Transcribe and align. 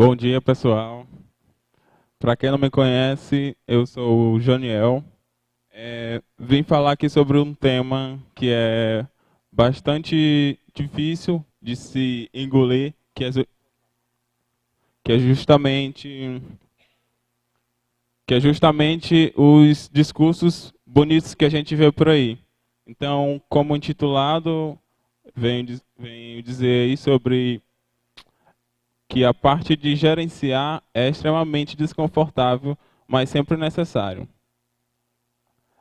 Bom 0.00 0.14
dia, 0.14 0.40
pessoal. 0.40 1.08
Para 2.20 2.36
quem 2.36 2.52
não 2.52 2.56
me 2.56 2.70
conhece, 2.70 3.56
eu 3.66 3.84
sou 3.84 4.34
o 4.34 4.40
Janiel. 4.40 5.02
É, 5.72 6.22
vim 6.38 6.62
falar 6.62 6.92
aqui 6.92 7.08
sobre 7.08 7.36
um 7.36 7.52
tema 7.52 8.16
que 8.32 8.48
é 8.48 9.04
bastante 9.50 10.56
difícil 10.72 11.44
de 11.60 11.74
se 11.74 12.30
engolir, 12.32 12.94
que 13.12 13.24
é, 13.24 13.30
que 15.02 15.12
é 15.14 15.18
justamente 15.18 16.40
que 18.24 18.34
é 18.34 18.40
justamente 18.40 19.32
os 19.34 19.90
discursos 19.92 20.72
bonitos 20.86 21.34
que 21.34 21.44
a 21.44 21.48
gente 21.50 21.74
vê 21.74 21.90
por 21.90 22.08
aí. 22.08 22.38
Então, 22.86 23.42
como 23.48 23.74
intitulado, 23.74 24.78
venho, 25.34 25.66
venho 25.98 26.40
dizer 26.40 26.84
aí 26.84 26.96
sobre 26.96 27.60
que 29.08 29.24
a 29.24 29.32
parte 29.32 29.74
de 29.74 29.96
gerenciar 29.96 30.82
é 30.92 31.08
extremamente 31.08 31.76
desconfortável, 31.76 32.76
mas 33.06 33.30
sempre 33.30 33.56
necessário. 33.56 34.28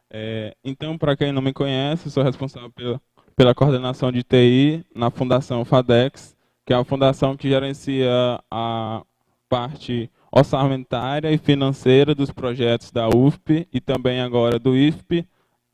É, 0.09 0.55
então, 0.63 0.97
para 0.97 1.17
quem 1.17 1.33
não 1.33 1.41
me 1.41 1.52
conhece, 1.52 2.09
sou 2.09 2.23
responsável 2.23 2.71
pela, 2.71 3.02
pela 3.35 3.53
coordenação 3.53 4.11
de 4.11 4.23
TI 4.23 4.85
na 4.95 5.11
Fundação 5.11 5.66
FADEX, 5.66 6.35
que 6.66 6.73
é 6.73 6.77
a 6.77 6.83
fundação 6.85 7.35
que 7.35 7.49
gerencia 7.49 8.09
a 8.49 9.03
parte 9.49 10.09
orçamentária 10.31 11.31
e 11.31 11.38
financeira 11.38 12.16
dos 12.16 12.31
projetos 12.31 12.91
da 12.91 13.09
UFP 13.09 13.67
e 13.73 13.81
também 13.81 14.21
agora 14.21 14.57
do 14.57 14.75
IFP, 14.75 15.25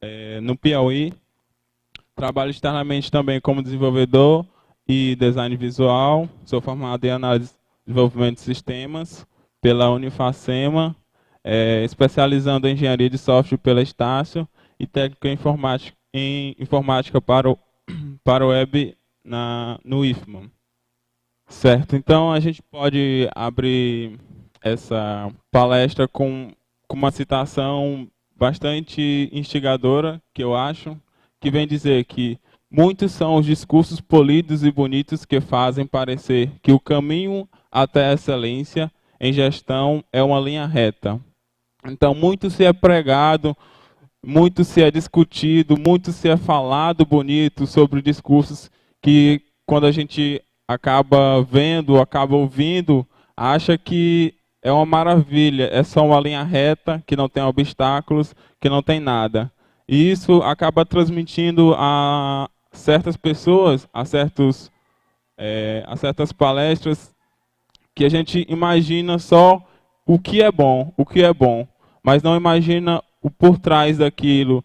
é, 0.02 0.42
no 0.42 0.58
Piauí. 0.58 1.14
Trabalho 2.16 2.52
externamente 2.52 3.12
também 3.12 3.40
como 3.42 3.64
desenvolvedor 3.64 4.45
e 4.88 5.16
design 5.16 5.55
visual. 5.55 6.30
Sou 6.46 6.62
formado 6.62 7.04
em 7.05 7.12
análise 7.12 7.52
de 7.52 7.58
desenvolvimento 7.88 8.36
de 8.36 8.42
sistemas 8.42 9.26
pela 9.62 9.90
Unifacema, 9.90 10.96
é, 11.44 11.84
especializando 11.84 12.67
em 12.67 12.73
engenharia 12.73 13.09
de 13.09 13.17
software 13.17 13.58
pela 13.58 13.81
Estácio 13.81 14.48
e 14.80 14.86
técnico 14.86 15.28
em 15.28 15.34
informática, 15.34 15.98
em 16.14 16.56
informática 16.59 17.22
para 17.22 17.50
o, 17.50 17.58
para 18.23 18.45
o 18.45 18.50
web 18.50 18.98
na, 19.23 19.80
no 19.84 20.04
IFMAN. 20.04 20.50
Certo, 21.48 21.95
então 21.95 22.31
a 22.31 22.39
gente 22.39 22.61
pode 22.61 23.30
abrir 23.36 24.20
essa 24.61 25.31
palestra 25.52 26.08
com, 26.08 26.52
com 26.88 26.98
uma 26.98 27.11
citação 27.11 28.08
bastante 28.36 29.30
instigadora, 29.31 30.22
que 30.34 30.44
eu 30.44 30.56
acho, 30.56 30.98
que 31.39 31.52
vem 31.52 31.67
dizer 31.67 32.06
que 32.06 32.39
muitos 32.74 33.12
são 33.12 33.36
os 33.36 33.46
discursos 33.46 34.02
polidos 34.02 34.64
e 34.64 34.72
bonitos 34.72 35.26
que 35.26 35.40
fazem 35.40 35.86
parecer 35.86 36.52
que 36.64 36.72
o 36.72 36.80
caminho 36.80 37.48
até 37.72 38.10
a 38.10 38.14
excelência 38.14 38.92
em 39.22 39.32
gestão 39.32 40.04
é 40.12 40.24
uma 40.24 40.40
linha 40.40 40.66
reta. 40.66 41.22
Então, 41.86 42.16
muito 42.16 42.50
se 42.50 42.66
é 42.66 42.74
pregado, 42.74 43.56
muito 44.26 44.64
se 44.64 44.82
é 44.82 44.90
discutido, 44.90 45.78
muito 45.78 46.12
se 46.12 46.28
é 46.30 46.36
falado 46.36 47.06
bonito 47.06 47.68
sobre 47.68 48.02
discursos 48.02 48.72
que, 49.02 49.42
quando 49.68 49.86
a 49.86 49.92
gente 49.92 50.42
acaba 50.68 51.44
vendo, 51.44 52.00
acaba 52.00 52.36
ouvindo, 52.36 53.06
acha 53.38 53.78
que 53.78 54.34
é 54.64 54.72
uma 54.72 54.86
maravilha, 54.86 55.70
é 55.72 55.84
só 55.84 56.06
uma 56.06 56.20
linha 56.20 56.42
reta, 56.42 57.04
que 57.06 57.16
não 57.16 57.30
tem 57.30 57.44
obstáculos, 57.44 58.34
que 58.60 58.70
não 58.70 58.82
tem 58.82 59.00
nada. 59.00 59.52
E 59.88 60.10
isso 60.10 60.42
acaba 60.42 60.86
transmitindo 60.86 61.76
a 61.78 62.50
certas 62.74 63.16
pessoas, 63.16 63.88
a, 63.94 64.04
certos, 64.04 64.72
é, 65.38 65.84
a 65.88 65.96
certas 65.96 66.32
palestras, 66.32 67.14
que 67.96 68.04
a 68.04 68.10
gente 68.10 68.46
imagina 68.50 69.20
só 69.20 69.62
o 70.06 70.20
que 70.20 70.42
é 70.42 70.52
bom, 70.52 70.92
o 70.98 71.06
que 71.06 71.24
é 71.24 71.34
bom, 71.34 71.68
mas 72.04 72.22
não 72.22 72.36
imagina 72.36 73.02
o 73.22 73.30
por 73.30 73.58
trás 73.58 74.00
daquilo, 74.00 74.64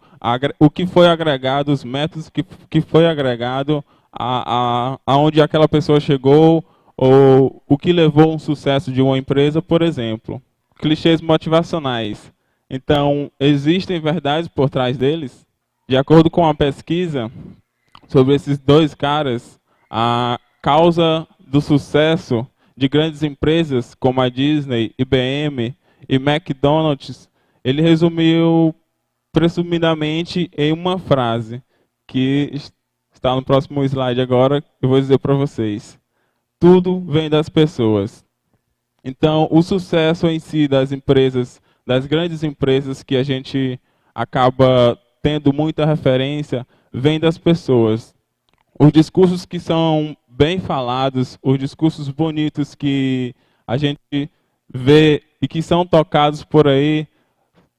o 0.59 0.69
que 0.69 0.85
foi 0.85 1.07
agregado, 1.07 1.71
os 1.71 1.83
métodos 1.83 2.29
que, 2.29 2.43
que 2.69 2.81
foi 2.81 3.07
agregado, 3.07 3.83
a, 4.11 4.93
a, 4.93 4.99
aonde 5.05 5.41
aquela 5.41 5.67
pessoa 5.67 5.99
chegou, 5.99 6.65
ou 6.97 7.63
o 7.65 7.77
que 7.77 7.93
levou 7.93 8.33
um 8.33 8.39
sucesso 8.39 8.91
de 8.91 9.01
uma 9.01 9.17
empresa, 9.17 9.61
por 9.61 9.81
exemplo. 9.81 10.41
Clichês 10.75 11.21
motivacionais. 11.21 12.33
Então, 12.69 13.31
existem 13.39 14.01
verdades 14.01 14.49
por 14.49 14.69
trás 14.69 14.97
deles? 14.97 15.45
De 15.87 15.95
acordo 15.95 16.29
com 16.29 16.45
a 16.45 16.53
pesquisa 16.53 17.31
sobre 18.09 18.35
esses 18.35 18.57
dois 18.57 18.93
caras, 18.93 19.57
a 19.89 20.37
causa 20.61 21.25
do 21.39 21.61
sucesso 21.61 22.45
de 22.75 22.89
grandes 22.89 23.23
empresas 23.23 23.95
como 23.95 24.19
a 24.19 24.27
Disney, 24.27 24.93
IBM 24.97 25.73
e 26.07 26.15
McDonald's, 26.15 27.29
ele 27.63 27.81
resumiu 27.81 28.75
presumidamente 29.31 30.51
em 30.57 30.73
uma 30.73 30.99
frase 30.99 31.63
que 32.05 32.51
está 33.13 33.33
no 33.33 33.43
próximo 33.43 33.83
slide 33.83 34.19
agora, 34.19 34.61
eu 34.81 34.89
vou 34.89 34.99
dizer 34.99 35.17
para 35.19 35.33
vocês 35.33 35.99
tudo 36.59 36.99
vem 36.99 37.29
das 37.29 37.47
pessoas. 37.47 38.25
Então, 39.03 39.47
o 39.49 39.63
sucesso 39.63 40.27
em 40.27 40.39
si 40.39 40.67
das 40.67 40.91
empresas, 40.91 41.61
das 41.87 42.05
grandes 42.05 42.43
empresas 42.43 43.01
que 43.01 43.15
a 43.15 43.23
gente 43.23 43.79
acaba 44.13 44.99
tendo 45.21 45.53
muita 45.53 45.85
referência, 45.85 46.67
vem 46.93 47.19
das 47.19 47.37
pessoas. 47.37 48.15
Os 48.79 48.91
discursos 48.91 49.45
que 49.45 49.59
são 49.59 50.15
bem 50.27 50.59
falados, 50.59 51.37
os 51.41 51.57
discursos 51.57 52.09
bonitos 52.09 52.73
que 52.75 53.35
a 53.67 53.77
gente 53.77 54.29
vê 54.73 55.23
e 55.41 55.47
que 55.47 55.61
são 55.61 55.85
tocados 55.85 56.43
por 56.43 56.67
aí, 56.67 57.07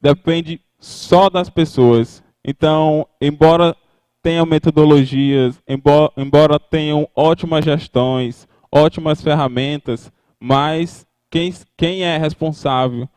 depende 0.00 0.60
só 0.78 1.28
das 1.28 1.48
pessoas. 1.48 2.22
Então, 2.44 3.06
embora 3.20 3.76
tenham 4.22 4.46
metodologias, 4.46 5.60
embora, 5.66 6.12
embora 6.16 6.58
tenham 6.58 7.08
ótimas 7.14 7.64
gestões, 7.64 8.46
ótimas 8.70 9.22
ferramentas, 9.22 10.12
mas 10.38 11.06
quem, 11.30 11.52
quem 11.76 12.02
é 12.02 12.18
responsável 12.18 13.08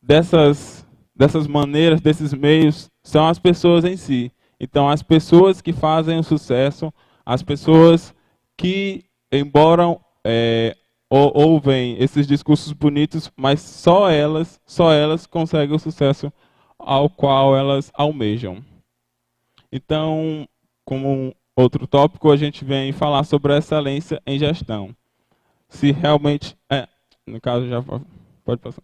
dessas, 0.00 0.86
dessas 1.14 1.46
maneiras, 1.46 2.00
desses 2.00 2.32
meios, 2.32 2.90
são 3.02 3.26
as 3.28 3.38
pessoas 3.38 3.84
em 3.84 3.96
si. 3.96 4.32
Então, 4.62 4.88
as 4.88 5.02
pessoas 5.02 5.60
que 5.60 5.72
fazem 5.72 6.20
o 6.20 6.22
sucesso, 6.22 6.94
as 7.26 7.42
pessoas 7.42 8.14
que, 8.56 9.04
embora 9.32 9.98
é, 10.24 10.76
ouvem 11.10 11.96
esses 11.98 12.28
discursos 12.28 12.72
bonitos, 12.72 13.28
mas 13.36 13.60
só 13.60 14.08
elas, 14.08 14.60
só 14.64 14.92
elas 14.92 15.26
conseguem 15.26 15.74
o 15.74 15.80
sucesso 15.80 16.32
ao 16.78 17.10
qual 17.10 17.56
elas 17.56 17.90
almejam. 17.92 18.64
Então, 19.72 20.48
como 20.84 21.34
outro 21.56 21.84
tópico, 21.88 22.30
a 22.30 22.36
gente 22.36 22.64
vem 22.64 22.92
falar 22.92 23.24
sobre 23.24 23.52
a 23.52 23.58
excelência 23.58 24.22
em 24.24 24.38
gestão. 24.38 24.94
Se 25.68 25.90
realmente. 25.90 26.56
É, 26.70 26.86
no 27.26 27.40
caso, 27.40 27.68
já 27.68 27.82
pode 28.44 28.60
passar. 28.60 28.82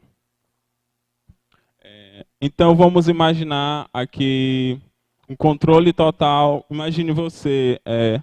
É, 1.84 2.26
então, 2.40 2.74
vamos 2.74 3.06
imaginar 3.06 3.88
aqui 3.92 4.82
um 5.28 5.36
controle 5.36 5.92
total. 5.92 6.64
Imagine 6.70 7.12
você, 7.12 7.80
é, 7.84 8.20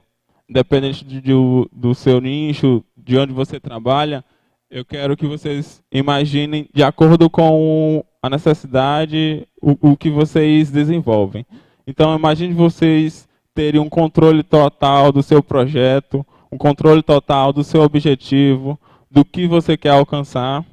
independente 0.49 1.05
do, 1.21 1.69
do 1.71 1.93
seu 1.93 2.19
nicho, 2.19 2.83
de 2.97 3.17
onde 3.17 3.33
você 3.33 3.59
trabalha, 3.59 4.23
eu 4.69 4.83
quero 4.83 5.15
que 5.15 5.27
vocês 5.27 5.81
imaginem, 5.91 6.67
de 6.73 6.83
acordo 6.83 7.29
com 7.29 8.03
a 8.21 8.29
necessidade, 8.29 9.47
o, 9.61 9.91
o 9.91 9.97
que 9.97 10.09
vocês 10.09 10.71
desenvolvem. 10.71 11.45
Então, 11.85 12.15
imagine 12.15 12.53
vocês 12.53 13.27
terem 13.53 13.79
um 13.79 13.87
controle 13.87 14.41
total 14.43 15.11
do 15.11 15.21
seu 15.21 15.41
projeto, 15.43 16.25
um 16.51 16.57
controle 16.57 17.03
total 17.03 17.53
do 17.53 17.63
seu 17.63 17.81
objetivo, 17.81 18.79
do 19.09 19.23
que 19.23 19.47
você 19.47 19.77
quer 19.77 19.91
alcançar, 19.91 20.65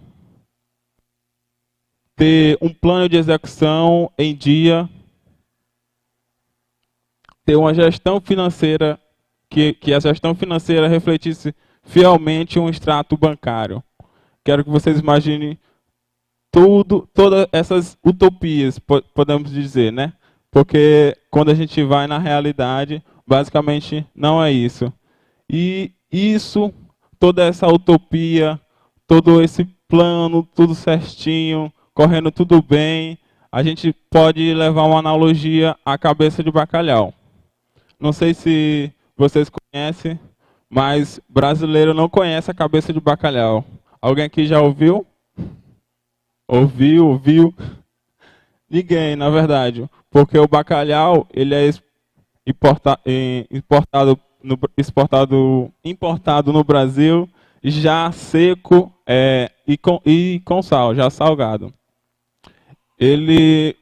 ter 2.16 2.58
um 2.60 2.70
plano 2.70 3.08
de 3.08 3.16
execução 3.16 4.10
em 4.18 4.34
dia, 4.34 4.88
ter 7.44 7.56
uma 7.56 7.74
gestão 7.74 8.20
financeira, 8.20 8.98
que, 9.48 9.72
que 9.74 9.92
a 9.92 10.00
gestão 10.00 10.34
financeira 10.34 10.88
refletisse 10.88 11.54
fielmente 11.82 12.58
um 12.58 12.68
extrato 12.68 13.16
bancário. 13.16 13.82
Quero 14.44 14.64
que 14.64 14.70
vocês 14.70 14.98
imaginem 14.98 15.58
tudo, 16.50 17.08
todas 17.14 17.46
essas 17.52 17.96
utopias, 18.04 18.78
podemos 19.14 19.50
dizer, 19.50 19.92
né? 19.92 20.12
Porque 20.50 21.16
quando 21.30 21.50
a 21.50 21.54
gente 21.54 21.82
vai 21.82 22.06
na 22.06 22.18
realidade, 22.18 23.02
basicamente 23.26 24.06
não 24.14 24.42
é 24.42 24.52
isso. 24.52 24.92
E 25.48 25.92
isso, 26.10 26.72
toda 27.18 27.44
essa 27.44 27.66
utopia, 27.68 28.60
todo 29.06 29.40
esse 29.40 29.64
plano, 29.88 30.46
tudo 30.54 30.74
certinho, 30.74 31.72
correndo 31.94 32.30
tudo 32.30 32.60
bem, 32.60 33.18
a 33.50 33.62
gente 33.62 33.94
pode 34.10 34.52
levar 34.54 34.84
uma 34.84 34.98
analogia 34.98 35.76
à 35.84 35.96
cabeça 35.96 36.42
de 36.42 36.50
bacalhau. 36.50 37.14
Não 38.02 38.12
sei 38.12 38.34
se 38.34 38.92
vocês 39.16 39.48
conhecem, 39.48 40.18
mas 40.68 41.20
brasileiro 41.28 41.94
não 41.94 42.08
conhece 42.08 42.50
a 42.50 42.54
cabeça 42.54 42.92
de 42.92 42.98
bacalhau. 42.98 43.64
Alguém 44.00 44.24
aqui 44.24 44.44
já 44.44 44.60
ouviu? 44.60 45.06
Ouviu, 46.48 47.06
ouviu? 47.06 47.54
Ninguém, 48.68 49.14
na 49.14 49.30
verdade, 49.30 49.88
porque 50.10 50.36
o 50.36 50.48
bacalhau 50.48 51.28
ele 51.32 51.54
é 51.54 51.70
importa, 52.44 52.98
importado, 53.48 54.18
no, 54.42 54.58
exportado, 54.76 55.72
importado 55.84 56.52
no 56.52 56.64
Brasil 56.64 57.28
já 57.62 58.10
seco 58.10 58.92
é, 59.06 59.48
e, 59.64 59.78
com, 59.78 60.02
e 60.04 60.42
com 60.44 60.60
sal, 60.60 60.92
já 60.92 61.08
salgado. 61.08 61.72
Ele 62.98 63.76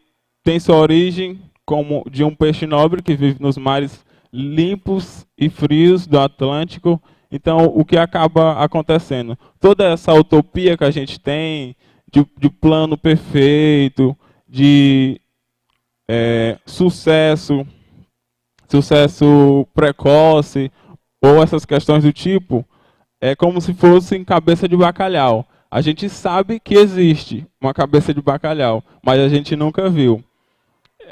tem 0.44 0.60
sua 0.60 0.76
origem 0.76 1.40
como 1.64 2.04
de 2.10 2.22
um 2.22 2.34
peixe 2.34 2.66
nobre 2.66 3.00
que 3.00 3.16
vive 3.16 3.40
nos 3.40 3.56
mares 3.56 4.04
limpos 4.32 5.26
e 5.36 5.48
frios 5.48 6.06
do 6.06 6.18
Atlântico. 6.18 7.00
Então, 7.30 7.66
o 7.66 7.84
que 7.84 7.96
acaba 7.96 8.62
acontecendo? 8.62 9.38
Toda 9.58 9.84
essa 9.84 10.12
utopia 10.12 10.76
que 10.76 10.84
a 10.84 10.90
gente 10.90 11.18
tem 11.18 11.76
de, 12.12 12.26
de 12.38 12.50
plano 12.50 12.98
perfeito, 12.98 14.16
de 14.48 15.20
é, 16.08 16.58
sucesso, 16.66 17.66
sucesso 18.68 19.66
precoce, 19.72 20.72
ou 21.22 21.42
essas 21.42 21.64
questões 21.64 22.02
do 22.02 22.12
tipo, 22.12 22.64
é 23.20 23.36
como 23.36 23.60
se 23.60 23.74
fossem 23.74 24.24
cabeça 24.24 24.66
de 24.66 24.76
bacalhau. 24.76 25.46
A 25.70 25.80
gente 25.80 26.08
sabe 26.08 26.58
que 26.58 26.74
existe 26.74 27.46
uma 27.60 27.72
cabeça 27.72 28.12
de 28.12 28.20
bacalhau, 28.20 28.82
mas 29.04 29.20
a 29.20 29.28
gente 29.28 29.54
nunca 29.54 29.88
viu. 29.88 30.24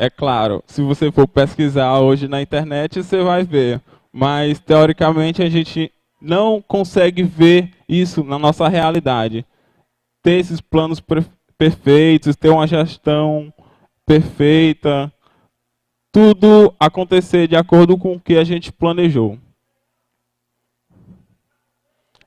É 0.00 0.09
claro, 0.09 0.62
se 0.65 0.81
você 0.81 1.11
for 1.11 1.27
pesquisar 1.27 1.99
hoje 1.99 2.29
na 2.29 2.41
internet, 2.41 3.03
você 3.03 3.21
vai 3.21 3.43
ver. 3.43 3.83
Mas, 4.12 4.61
teoricamente, 4.61 5.43
a 5.43 5.49
gente 5.49 5.91
não 6.23 6.62
consegue 6.62 7.25
ver 7.25 7.73
isso 7.89 8.23
na 8.23 8.39
nossa 8.39 8.69
realidade. 8.69 9.45
Ter 10.23 10.39
esses 10.39 10.61
planos 10.61 11.03
perfeitos, 11.59 12.37
ter 12.37 12.49
uma 12.49 12.65
gestão 12.69 13.53
perfeita, 14.06 15.12
tudo 16.12 16.73
acontecer 16.79 17.49
de 17.49 17.56
acordo 17.56 17.99
com 17.99 18.12
o 18.12 18.21
que 18.21 18.37
a 18.37 18.45
gente 18.45 18.71
planejou. 18.71 19.37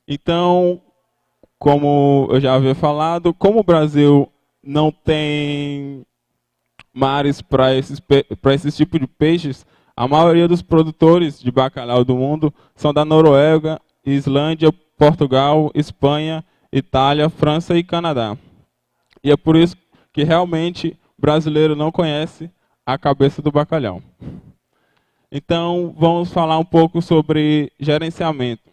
Então, 0.05 0.81
como 1.57 2.27
eu 2.31 2.41
já 2.41 2.53
havia 2.53 2.75
falado, 2.75 3.33
como 3.33 3.61
o 3.61 3.63
Brasil 3.63 4.29
não 4.61 4.91
tem 4.91 6.05
mares 6.93 7.41
para 7.41 7.75
esses, 7.75 7.99
para 7.99 8.53
esses 8.53 8.75
tipos 8.75 8.99
de 8.99 9.07
peixes, 9.07 9.65
a 9.95 10.07
maioria 10.07 10.47
dos 10.47 10.61
produtores 10.61 11.39
de 11.39 11.51
bacalhau 11.51 12.03
do 12.03 12.15
mundo 12.15 12.53
são 12.75 12.93
da 12.93 13.05
Noruega, 13.05 13.79
Islândia, 14.05 14.71
Portugal, 14.97 15.71
Espanha, 15.75 16.43
Itália, 16.71 17.29
França 17.29 17.77
e 17.77 17.83
Canadá. 17.83 18.37
E 19.23 19.31
é 19.31 19.37
por 19.37 19.55
isso 19.55 19.75
que 20.13 20.23
realmente 20.23 20.97
brasileiro 21.17 21.75
não 21.75 21.91
conhece 21.91 22.49
a 22.85 22.97
cabeça 22.97 23.41
do 23.41 23.51
bacalhau. 23.51 24.01
Então, 25.31 25.95
vamos 25.97 26.31
falar 26.33 26.57
um 26.57 26.65
pouco 26.65 27.01
sobre 27.01 27.71
gerenciamento. 27.79 28.69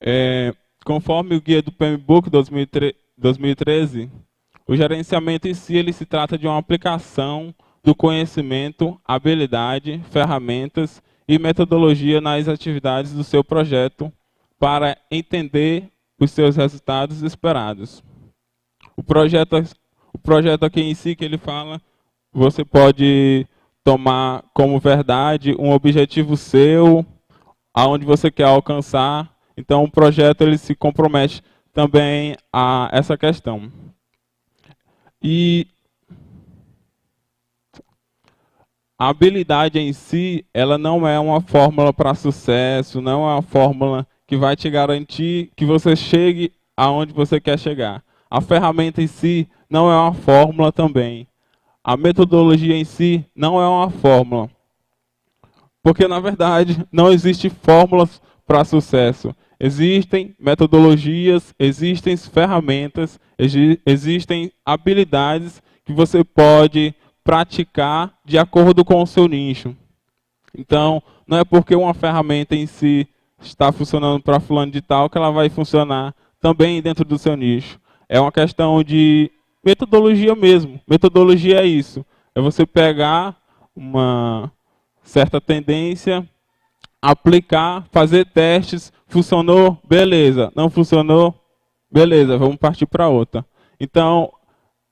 É, 0.00 0.54
conforme 0.84 1.36
o 1.36 1.40
guia 1.40 1.62
do 1.62 1.70
PMBOK 1.70 2.30
2013, 2.30 4.10
o 4.70 4.76
gerenciamento 4.76 5.48
em 5.48 5.54
si 5.54 5.74
ele 5.74 5.92
se 5.92 6.06
trata 6.06 6.38
de 6.38 6.46
uma 6.46 6.56
aplicação 6.56 7.52
do 7.82 7.92
conhecimento, 7.92 9.00
habilidade, 9.04 10.00
ferramentas 10.12 11.02
e 11.26 11.40
metodologia 11.40 12.20
nas 12.20 12.46
atividades 12.46 13.12
do 13.12 13.24
seu 13.24 13.42
projeto 13.42 14.12
para 14.60 14.96
entender 15.10 15.90
os 16.20 16.30
seus 16.30 16.54
resultados 16.54 17.20
esperados. 17.22 18.00
O 18.96 19.02
projeto, 19.02 19.60
o 20.12 20.18
projeto 20.18 20.62
aqui 20.62 20.82
em 20.82 20.94
si 20.94 21.16
que 21.16 21.24
ele 21.24 21.36
fala, 21.36 21.80
você 22.32 22.64
pode 22.64 23.48
tomar 23.82 24.44
como 24.54 24.78
verdade 24.78 25.52
um 25.58 25.72
objetivo 25.72 26.36
seu, 26.36 27.04
aonde 27.74 28.06
você 28.06 28.30
quer 28.30 28.44
alcançar. 28.44 29.34
Então 29.56 29.82
o 29.82 29.90
projeto 29.90 30.42
ele 30.42 30.56
se 30.56 30.76
compromete 30.76 31.42
também 31.72 32.36
a 32.52 32.88
essa 32.92 33.18
questão. 33.18 33.89
E 35.22 35.66
a 38.98 39.08
habilidade 39.08 39.78
em 39.78 39.92
si, 39.92 40.44
ela 40.52 40.76
não 40.76 41.06
é 41.06 41.18
uma 41.18 41.40
fórmula 41.40 41.92
para 41.92 42.14
sucesso, 42.14 43.00
não 43.00 43.28
é 43.28 43.32
uma 43.34 43.42
fórmula 43.42 44.06
que 44.26 44.36
vai 44.36 44.54
te 44.54 44.68
garantir 44.70 45.50
que 45.56 45.64
você 45.64 45.96
chegue 45.96 46.52
aonde 46.76 47.12
você 47.12 47.40
quer 47.40 47.58
chegar. 47.58 48.02
A 48.30 48.40
ferramenta 48.40 49.02
em 49.02 49.06
si 49.06 49.48
não 49.68 49.90
é 49.90 49.96
uma 49.96 50.12
fórmula 50.12 50.70
também. 50.70 51.26
A 51.82 51.96
metodologia 51.96 52.76
em 52.76 52.84
si 52.84 53.24
não 53.34 53.60
é 53.60 53.66
uma 53.66 53.90
fórmula. 53.90 54.50
Porque, 55.82 56.06
na 56.06 56.20
verdade, 56.20 56.86
não 56.92 57.10
existe 57.10 57.48
fórmulas 57.48 58.20
para 58.46 58.64
sucesso. 58.64 59.34
Existem 59.62 60.34
metodologias, 60.40 61.54
existem 61.58 62.16
ferramentas, 62.16 63.20
existem 63.84 64.50
habilidades 64.64 65.62
que 65.84 65.92
você 65.92 66.24
pode 66.24 66.94
praticar 67.22 68.18
de 68.24 68.38
acordo 68.38 68.82
com 68.84 69.02
o 69.02 69.06
seu 69.06 69.28
nicho. 69.28 69.76
Então, 70.56 71.02
não 71.26 71.36
é 71.36 71.44
porque 71.44 71.76
uma 71.76 71.92
ferramenta 71.92 72.56
em 72.56 72.66
si 72.66 73.06
está 73.38 73.70
funcionando 73.70 74.22
para 74.22 74.40
fulano 74.40 74.72
de 74.72 74.80
tal 74.80 75.10
que 75.10 75.18
ela 75.18 75.30
vai 75.30 75.50
funcionar 75.50 76.14
também 76.40 76.80
dentro 76.80 77.04
do 77.04 77.18
seu 77.18 77.36
nicho. 77.36 77.78
É 78.08 78.18
uma 78.18 78.32
questão 78.32 78.82
de 78.82 79.30
metodologia 79.62 80.34
mesmo. 80.34 80.80
Metodologia 80.88 81.60
é 81.60 81.66
isso. 81.66 82.04
É 82.34 82.40
você 82.40 82.64
pegar 82.64 83.36
uma 83.76 84.50
certa 85.02 85.40
tendência, 85.40 86.26
aplicar, 87.02 87.84
fazer 87.90 88.26
testes, 88.26 88.92
funcionou, 89.06 89.78
beleza. 89.88 90.52
Não 90.54 90.68
funcionou, 90.68 91.34
beleza, 91.90 92.36
vamos 92.36 92.56
partir 92.56 92.86
para 92.86 93.08
outra. 93.08 93.44
Então, 93.78 94.32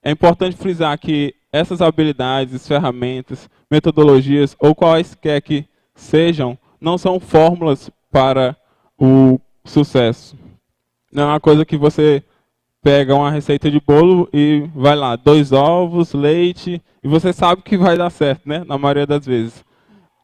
é 0.03 0.11
importante 0.11 0.57
frisar 0.57 0.99
que 0.99 1.35
essas 1.53 1.81
habilidades, 1.81 2.67
ferramentas, 2.67 3.49
metodologias 3.71 4.57
ou 4.59 4.75
quaisquer 4.75 5.41
que 5.43 5.67
sejam, 5.95 6.59
não 6.81 6.97
são 6.97 7.19
fórmulas 7.19 7.91
para 8.11 8.57
o 8.99 9.39
sucesso. 9.65 10.37
Não 11.13 11.25
é 11.25 11.27
uma 11.27 11.41
coisa 11.41 11.65
que 11.65 11.77
você 11.77 12.23
pega 12.83 13.15
uma 13.15 13.31
receita 13.31 13.71
de 13.71 13.81
bolo 13.81 14.29
e 14.33 14.69
vai 14.75 14.95
lá, 14.95 15.17
dois 15.17 15.53
ovos, 15.53 16.13
leite, 16.13 16.83
e 17.03 17.09
você 17.09 17.33
sabe 17.33 17.63
que 17.63 17.77
vai 17.77 17.97
dar 17.97 18.11
certo, 18.11 18.49
né? 18.49 18.63
Na 18.65 18.79
maioria 18.79 19.07
das 19.07 19.27
vezes. 19.27 19.65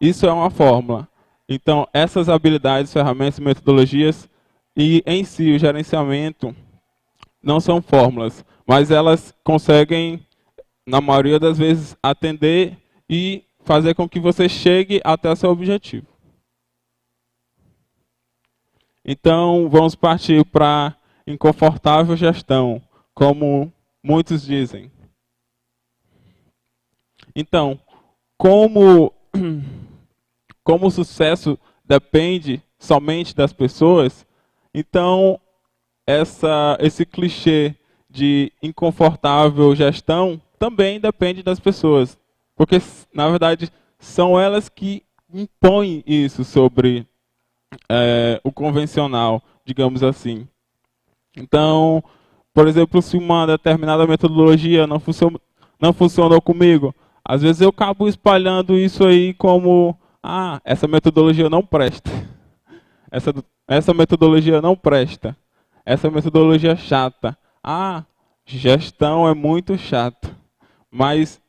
Isso 0.00 0.26
é 0.26 0.32
uma 0.32 0.50
fórmula. 0.50 1.08
Então, 1.48 1.86
essas 1.92 2.28
habilidades, 2.28 2.92
ferramentas, 2.92 3.38
metodologias 3.38 4.28
e 4.76 5.02
em 5.06 5.24
si 5.24 5.52
o 5.52 5.58
gerenciamento 5.58 6.54
não 7.42 7.60
são 7.60 7.82
fórmulas, 7.82 8.44
mas 8.66 8.90
elas 8.90 9.34
conseguem, 9.44 10.26
na 10.86 11.00
maioria 11.00 11.38
das 11.38 11.58
vezes, 11.58 11.96
atender 12.02 12.78
e 13.08 13.44
fazer 13.64 13.94
com 13.94 14.08
que 14.08 14.18
você 14.18 14.48
chegue 14.48 15.00
até 15.04 15.34
seu 15.34 15.50
objetivo. 15.50 16.06
Então, 19.04 19.68
vamos 19.68 19.94
partir 19.94 20.44
para 20.46 20.96
inconfortável 21.26 22.16
gestão, 22.16 22.80
como 23.14 23.70
muitos 24.02 24.42
dizem. 24.42 24.90
Então, 27.36 27.78
como, 28.38 29.12
como 30.64 30.86
o 30.86 30.90
sucesso 30.90 31.58
depende 31.84 32.60
somente 32.78 33.36
das 33.36 33.52
pessoas, 33.52 34.26
então 34.74 35.38
essa, 36.06 36.76
esse 36.80 37.06
clichê 37.06 37.76
de 38.10 38.52
inconfortável 38.62 39.74
gestão 39.74 40.40
também 40.58 40.98
depende 40.98 41.42
das 41.42 41.60
pessoas. 41.60 42.18
Porque, 42.56 42.80
na 43.12 43.28
verdade, 43.28 43.70
são 43.98 44.38
elas 44.38 44.68
que 44.68 45.02
impõem 45.32 46.02
isso 46.06 46.44
sobre 46.44 47.06
é, 47.88 48.40
o 48.44 48.52
convencional, 48.52 49.42
digamos 49.64 50.02
assim. 50.02 50.46
Então, 51.36 52.02
por 52.52 52.68
exemplo, 52.68 53.02
se 53.02 53.16
uma 53.16 53.46
determinada 53.46 54.06
metodologia 54.06 54.86
não, 54.86 55.00
funcionou, 55.00 55.40
não 55.80 55.92
funcionou 55.92 56.40
comigo, 56.40 56.94
às 57.24 57.42
vezes 57.42 57.62
eu 57.62 57.70
acabo 57.70 58.06
espalhando 58.06 58.78
isso 58.78 59.04
aí 59.04 59.34
como, 59.34 59.98
ah, 60.26 60.58
essa 60.64 60.88
metodologia 60.88 61.50
não 61.50 61.62
presta. 61.62 62.10
Essa, 63.10 63.34
essa 63.68 63.92
metodologia 63.92 64.62
não 64.62 64.74
presta. 64.74 65.36
Essa 65.84 66.10
metodologia 66.10 66.72
é 66.72 66.76
chata. 66.76 67.36
Ah, 67.62 68.04
gestão 68.46 69.28
é 69.28 69.34
muito 69.34 69.76
chato. 69.76 70.34
Mas 70.90 71.42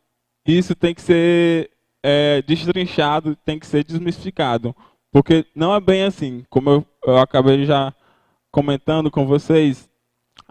isso 0.45 0.75
tem 0.75 0.93
que 0.93 1.01
ser 1.01 1.71
é, 2.03 2.41
destrinchado, 2.41 3.37
tem 3.45 3.57
que 3.57 3.65
ser 3.65 3.81
desmistificado. 3.85 4.75
Porque 5.09 5.45
não 5.55 5.73
é 5.73 5.79
bem 5.79 6.03
assim, 6.03 6.45
como 6.49 6.69
eu, 6.69 6.85
eu 7.05 7.17
acabei 7.17 7.63
já 7.63 7.93
comentando 8.51 9.09
com 9.09 9.25
vocês, 9.25 9.89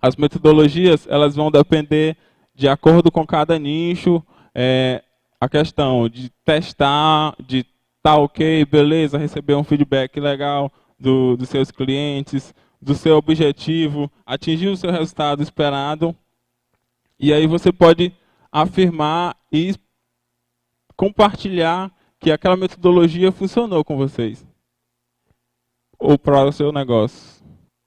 as 0.01 0.17
metodologias 0.17 1.07
elas 1.11 1.37
vão 1.37 1.51
depender 1.51 2.17
de 2.55 2.69
acordo 2.69 3.13
com 3.13 3.27
cada 3.27 3.59
nicho, 3.59 4.25
é, 4.55 5.03
a 5.39 5.47
questão 5.47 6.09
de 6.09 6.31
testar, 6.43 7.35
de 7.39 7.67
tá 8.05 8.19
ok, 8.19 8.67
beleza, 8.67 9.17
receber 9.17 9.55
um 9.55 9.65
feedback 9.65 10.21
legal 10.21 10.71
do, 11.01 11.39
dos 11.39 11.49
seus 11.49 11.71
clientes, 11.71 12.55
do 12.79 12.95
seu 12.95 13.17
objetivo, 13.17 14.13
atingir 14.27 14.69
o 14.69 14.77
seu 14.77 14.91
resultado 14.91 15.43
esperado. 15.43 16.15
E 17.19 17.33
aí 17.33 17.47
você 17.47 17.73
pode 17.73 18.13
afirmar 18.53 19.35
e 19.51 19.75
compartilhar 20.95 21.91
que 22.21 22.31
aquela 22.31 22.59
metodologia 22.59 23.33
funcionou 23.33 23.83
com 23.83 23.97
vocês. 23.97 24.47
Ou 25.99 26.19
para 26.19 26.45
o 26.45 26.53
seu 26.53 26.71
negócio. 26.71 27.43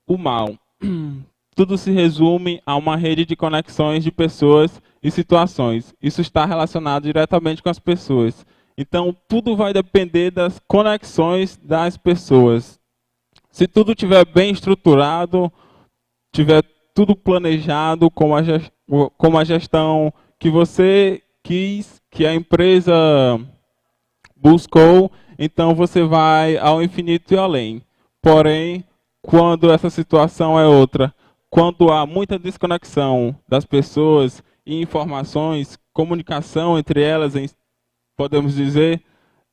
O 0.07 0.17
mal. 0.17 0.57
Tudo 1.55 1.77
se 1.77 1.91
resume 1.91 2.59
a 2.65 2.75
uma 2.75 2.95
rede 2.95 3.23
de 3.23 3.35
conexões 3.35 4.03
de 4.03 4.11
pessoas 4.11 4.81
e 5.01 5.11
situações. 5.11 5.93
Isso 6.01 6.21
está 6.21 6.43
relacionado 6.43 7.03
diretamente 7.03 7.61
com 7.61 7.69
as 7.69 7.77
pessoas. 7.77 8.43
Então, 8.77 9.15
tudo 9.27 9.55
vai 9.55 9.73
depender 9.73 10.29
das 10.29 10.59
conexões 10.67 11.57
das 11.57 11.97
pessoas. 11.97 12.79
Se 13.49 13.67
tudo 13.67 13.91
estiver 13.91 14.23
bem 14.25 14.51
estruturado, 14.51 15.51
tiver 16.31 16.63
tudo 16.93 17.15
planejado, 17.15 18.11
como 18.11 18.35
a, 18.35 18.41
como 19.17 19.37
a 19.37 19.43
gestão 19.43 20.13
que 20.39 20.49
você 20.49 21.23
quis, 21.43 21.99
que 22.11 22.25
a 22.25 22.35
empresa 22.35 22.93
buscou, 24.35 25.11
então 25.39 25.73
você 25.73 26.03
vai 26.03 26.57
ao 26.57 26.83
infinito 26.83 27.33
e 27.33 27.37
além. 27.37 27.81
Porém, 28.21 28.83
quando 29.21 29.71
essa 29.71 29.89
situação 29.89 30.59
é 30.59 30.67
outra, 30.67 31.13
quando 31.49 31.91
há 31.91 32.05
muita 32.05 32.37
desconexão 32.37 33.35
das 33.47 33.65
pessoas 33.65 34.43
e 34.65 34.79
informações, 34.81 35.79
comunicação 35.93 36.77
entre 36.77 37.01
elas 37.01 37.35
podemos 38.17 38.55
dizer, 38.55 39.01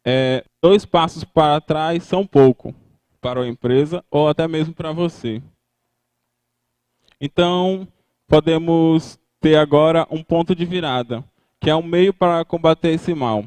é, 0.05 0.43
dois 0.63 0.87
passos 0.87 1.23
para 1.23 1.61
trás 1.61 2.03
são 2.03 2.27
pouco 2.27 2.75
para 3.21 3.43
a 3.43 3.47
empresa 3.47 4.03
ou 4.11 4.27
até 4.27 4.49
mesmo 4.49 4.75
para 4.75 4.91
você. 4.91 5.43
Então, 7.21 7.87
podemos 8.27 9.19
ter 9.41 9.57
agora 9.57 10.07
um 10.11 10.23
ponto 10.23 10.55
de 10.55 10.65
virada, 10.65 11.23
que 11.61 11.69
é 11.69 11.77
um 11.77 11.83
meio 11.83 12.13
para 12.13 12.45
combater 12.45 12.89
esse 12.89 13.15
mal. 13.15 13.45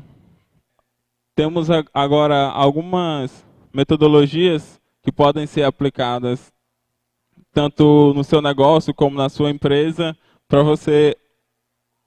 Temos 1.36 1.67
agora 1.93 2.50
algumas 2.50 3.45
metodologias 3.74 4.79
que 5.03 5.12
podem 5.12 5.45
ser 5.45 5.63
aplicadas 5.63 6.53
tanto 7.51 8.13
no 8.15 8.24
seu 8.24 8.41
negócio 8.41 8.93
como 8.93 9.17
na 9.17 9.29
sua 9.29 9.50
empresa 9.50 10.15
para 10.47 10.63
você 10.63 11.15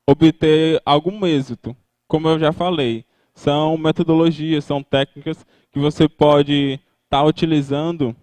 obter 0.09 0.81
algum 0.85 1.27
êxito 1.27 1.77
como 2.11 2.29
eu 2.29 2.41
já 2.41 2.53
falei, 2.53 3.05
são 3.33 3.79
metodologias, 3.79 4.65
são 4.65 4.83
técnicas 4.83 5.47
que 5.71 5.79
você 5.79 6.09
pode 6.09 6.73
estar 7.05 7.21
tá 7.21 7.25
utilizando, 7.25 8.17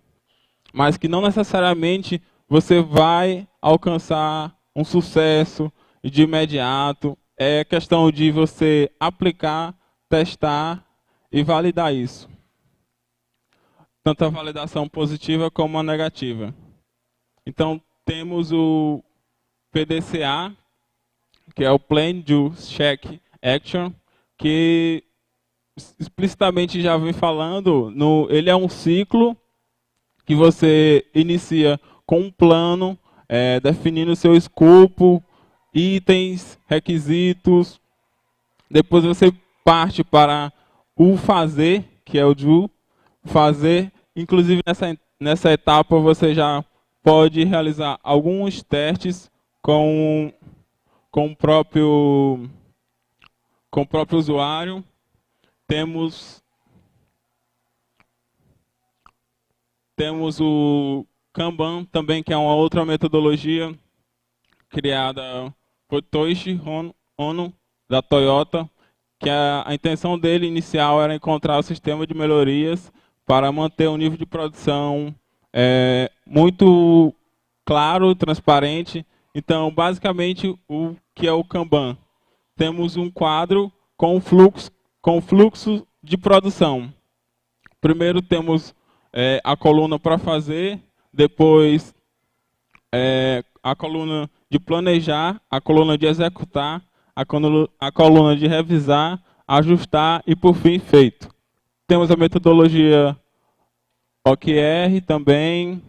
mas 0.73 0.97
que 0.97 1.07
não 1.07 1.21
necessariamente 1.21 2.21
você 2.49 2.81
vai 2.81 3.47
alcançar 3.61 4.53
um 4.75 4.83
sucesso 4.83 5.71
de 6.03 6.23
imediato. 6.23 7.17
É 7.37 7.63
questão 7.63 8.11
de 8.11 8.29
você 8.29 8.91
aplicar, 8.99 9.73
testar 10.09 10.85
e 11.31 11.41
validar 11.41 11.95
isso. 11.95 12.29
Tanto 14.03 14.25
a 14.25 14.29
validação 14.29 14.89
positiva 14.89 15.49
como 15.49 15.79
a 15.79 15.83
negativa. 15.83 16.53
Então, 17.45 17.81
temos 18.03 18.51
o 18.51 19.01
PDCA, 19.71 20.53
que 21.55 21.63
é 21.63 21.71
o 21.71 21.79
Plan, 21.79 22.19
Do, 22.19 22.53
Check 22.57 23.21
Action, 23.41 23.91
que 24.37 25.03
explicitamente 25.99 26.81
já 26.81 26.97
vem 26.97 27.13
falando, 27.13 27.91
no, 27.91 28.27
ele 28.29 28.49
é 28.49 28.55
um 28.55 28.69
ciclo 28.69 29.37
que 30.25 30.35
você 30.35 31.05
inicia 31.13 31.79
com 32.05 32.19
um 32.19 32.31
plano, 32.31 32.97
é, 33.29 33.59
definindo 33.59 34.15
seu 34.15 34.35
escopo, 34.35 35.23
itens, 35.73 36.59
requisitos. 36.67 37.79
Depois 38.69 39.03
você 39.03 39.31
parte 39.63 40.03
para 40.03 40.51
o 40.95 41.15
fazer, 41.17 41.85
que 42.03 42.17
é 42.17 42.25
o 42.25 42.33
do 42.33 42.69
fazer. 43.23 43.91
Inclusive 44.15 44.61
nessa, 44.65 44.97
nessa 45.19 45.51
etapa 45.51 45.99
você 45.99 46.33
já 46.33 46.63
pode 47.03 47.43
realizar 47.43 47.99
alguns 48.03 48.63
testes 48.63 49.31
com, 49.61 50.33
com 51.11 51.27
o 51.27 51.35
próprio 51.35 52.49
com 53.69 53.81
o 53.81 53.87
próprio 53.87 54.19
usuário. 54.19 54.83
Temos 55.67 56.43
temos 59.95 60.39
o 60.39 61.05
Kanban 61.33 61.83
também, 61.85 62.21
que 62.21 62.31
é 62.31 62.37
uma 62.37 62.53
outra 62.53 62.85
metodologia 62.85 63.73
criada 64.69 65.53
por 65.87 66.01
Toichi 66.01 66.59
Ono 67.17 67.53
da 67.89 68.01
Toyota, 68.01 68.69
que 69.19 69.29
a, 69.29 69.63
a 69.65 69.73
intenção 69.73 70.19
dele 70.19 70.45
inicial 70.45 71.01
era 71.01 71.15
encontrar 71.15 71.57
o 71.57 71.63
sistema 71.63 72.05
de 72.05 72.13
melhorias 72.13 72.91
para 73.25 73.51
manter 73.51 73.89
um 73.89 73.97
nível 73.97 74.17
de 74.17 74.25
produção 74.25 75.13
é, 75.51 76.11
muito 76.25 77.13
claro, 77.65 78.13
transparente. 78.15 79.05
Então, 79.33 79.71
basicamente, 79.71 80.57
o 80.67 80.95
que 81.15 81.27
é 81.27 81.31
o 81.31 81.43
Kanban? 81.43 81.97
Temos 82.57 82.97
um 82.97 83.09
quadro 83.09 83.71
com 83.95 84.19
fluxo, 84.19 84.71
com 85.01 85.21
fluxo 85.21 85.87
de 86.03 86.17
produção. 86.17 86.91
Primeiro 87.79 88.21
temos 88.21 88.75
é, 89.13 89.39
a 89.43 89.55
coluna 89.55 89.99
para 89.99 90.17
fazer, 90.17 90.79
depois 91.13 91.93
é, 92.91 93.43
a 93.61 93.75
coluna 93.75 94.29
de 94.49 94.59
planejar, 94.59 95.39
a 95.49 95.61
coluna 95.61 95.97
de 95.97 96.07
executar, 96.07 96.81
a 97.15 97.23
coluna, 97.23 97.69
a 97.79 97.91
coluna 97.91 98.35
de 98.35 98.47
revisar, 98.47 99.21
ajustar 99.47 100.23
e, 100.25 100.35
por 100.35 100.55
fim, 100.55 100.79
feito. 100.79 101.29
Temos 101.87 102.09
a 102.11 102.15
metodologia 102.15 103.15
OKR 104.25 105.01
também, 105.05 105.81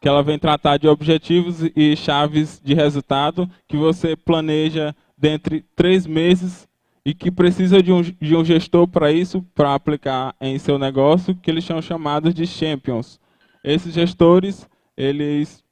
que 0.00 0.08
ela 0.08 0.22
vem 0.22 0.38
tratar 0.38 0.78
de 0.78 0.88
objetivos 0.88 1.62
e 1.76 1.94
chaves 1.94 2.60
de 2.64 2.74
resultado 2.74 3.48
que 3.68 3.76
você 3.76 4.16
planeja 4.16 4.94
dentre 5.20 5.62
três 5.76 6.06
meses 6.06 6.66
e 7.04 7.12
que 7.12 7.30
precisa 7.30 7.82
de 7.82 7.92
um, 7.92 8.00
de 8.00 8.34
um 8.34 8.44
gestor 8.44 8.88
para 8.88 9.12
isso, 9.12 9.42
para 9.54 9.74
aplicar 9.74 10.34
em 10.40 10.58
seu 10.58 10.78
negócio, 10.78 11.34
que 11.34 11.50
eles 11.50 11.64
são 11.64 11.82
chamados 11.82 12.34
de 12.34 12.46
champions. 12.46 13.20
Esses 13.62 13.92
gestores, 13.92 14.68
eles, 14.96 15.62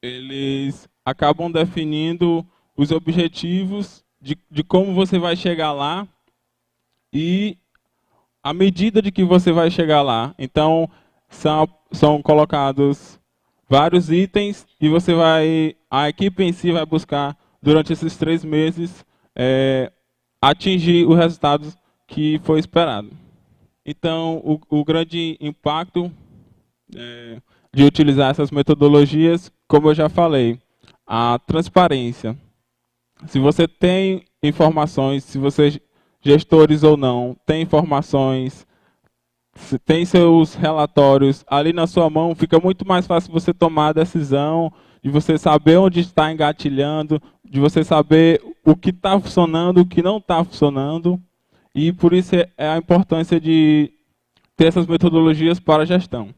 eles 0.00 0.88
acabam 1.04 1.50
definindo 1.50 2.46
os 2.76 2.92
objetivos 2.92 4.04
de, 4.20 4.38
de 4.50 4.62
como 4.62 4.94
você 4.94 5.18
vai 5.18 5.34
chegar 5.34 5.72
lá 5.72 6.06
e 7.12 7.58
a 8.42 8.54
medida 8.54 9.02
de 9.02 9.10
que 9.10 9.24
você 9.24 9.50
vai 9.50 9.70
chegar 9.70 10.02
lá. 10.02 10.34
Então, 10.38 10.88
são, 11.28 11.68
são 11.90 12.22
colocados 12.22 13.18
vários 13.68 14.10
itens 14.10 14.66
e 14.80 14.88
você 14.88 15.14
vai, 15.14 15.74
a 15.90 16.08
equipe 16.08 16.44
em 16.44 16.52
si 16.52 16.70
vai 16.70 16.86
buscar 16.86 17.36
durante 17.66 17.92
esses 17.92 18.16
três 18.16 18.44
meses, 18.44 19.04
é, 19.34 19.90
atingir 20.40 21.04
o 21.04 21.14
resultado 21.14 21.74
que 22.06 22.40
foi 22.44 22.60
esperado. 22.60 23.10
Então, 23.84 24.40
o, 24.44 24.60
o 24.78 24.84
grande 24.84 25.36
impacto 25.40 26.08
é, 26.94 27.42
de 27.74 27.82
utilizar 27.82 28.30
essas 28.30 28.52
metodologias, 28.52 29.50
como 29.66 29.88
eu 29.88 29.94
já 29.96 30.08
falei, 30.08 30.60
a 31.04 31.40
transparência. 31.44 32.38
Se 33.26 33.40
você 33.40 33.66
tem 33.66 34.22
informações, 34.40 35.24
se 35.24 35.36
você, 35.36 35.82
gestores 36.20 36.84
ou 36.84 36.96
não, 36.96 37.36
tem 37.44 37.62
informações, 37.62 38.64
tem 39.84 40.04
seus 40.04 40.54
relatórios 40.54 41.44
ali 41.48 41.72
na 41.72 41.88
sua 41.88 42.08
mão, 42.08 42.32
fica 42.32 42.60
muito 42.60 42.86
mais 42.86 43.08
fácil 43.08 43.32
você 43.32 43.52
tomar 43.52 43.88
a 43.88 43.94
decisão 43.94 44.72
de 45.06 45.12
você 45.12 45.38
saber 45.38 45.76
onde 45.76 46.00
está 46.00 46.32
engatilhando, 46.32 47.22
de 47.44 47.60
você 47.60 47.84
saber 47.84 48.42
o 48.64 48.74
que 48.74 48.90
está 48.90 49.12
funcionando, 49.20 49.78
o 49.78 49.86
que 49.86 50.02
não 50.02 50.16
está 50.16 50.42
funcionando. 50.42 51.22
E 51.72 51.92
por 51.92 52.12
isso 52.12 52.34
é, 52.34 52.48
é 52.58 52.68
a 52.70 52.76
importância 52.76 53.40
de 53.40 53.92
ter 54.56 54.66
essas 54.66 54.84
metodologias 54.84 55.60
para 55.60 55.86
gestão. 55.86 56.30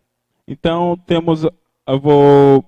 Então, 0.47 1.01
temos, 1.07 1.45
eu 1.87 1.99
vou 1.99 2.63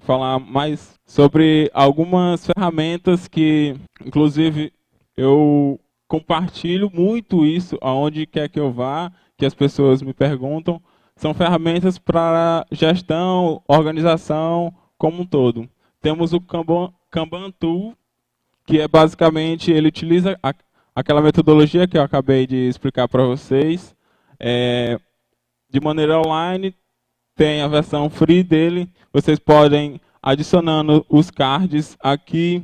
falar 0.00 0.40
mais 0.40 0.98
sobre 1.06 1.70
algumas 1.72 2.44
ferramentas 2.44 3.28
que, 3.28 3.76
inclusive, 4.04 4.72
eu 5.16 5.78
compartilho 6.08 6.90
muito 6.92 7.46
isso 7.46 7.78
aonde 7.80 8.26
quer 8.26 8.48
que 8.48 8.58
eu 8.58 8.72
vá, 8.72 9.12
que 9.38 9.46
as 9.46 9.54
pessoas 9.54 10.02
me 10.02 10.12
perguntam, 10.12 10.82
são 11.14 11.32
ferramentas 11.32 12.00
para 12.00 12.66
gestão, 12.72 13.62
organização 13.68 14.74
como 15.00 15.22
um 15.22 15.24
todo. 15.24 15.66
Temos 16.02 16.34
o 16.34 16.40
Kanban, 16.42 16.92
Kanban 17.10 17.50
Tool, 17.52 17.96
que 18.66 18.78
é 18.78 18.86
basicamente, 18.86 19.72
ele 19.72 19.88
utiliza 19.88 20.38
a, 20.42 20.54
aquela 20.94 21.22
metodologia 21.22 21.88
que 21.88 21.96
eu 21.96 22.02
acabei 22.02 22.46
de 22.46 22.68
explicar 22.68 23.08
para 23.08 23.24
vocês, 23.24 23.96
é, 24.38 25.00
de 25.70 25.80
maneira 25.80 26.20
online, 26.20 26.74
tem 27.34 27.62
a 27.62 27.68
versão 27.68 28.10
free 28.10 28.42
dele, 28.42 28.90
vocês 29.10 29.38
podem 29.38 29.98
adicionando 30.22 31.06
os 31.08 31.30
cards 31.30 31.96
aqui 31.98 32.62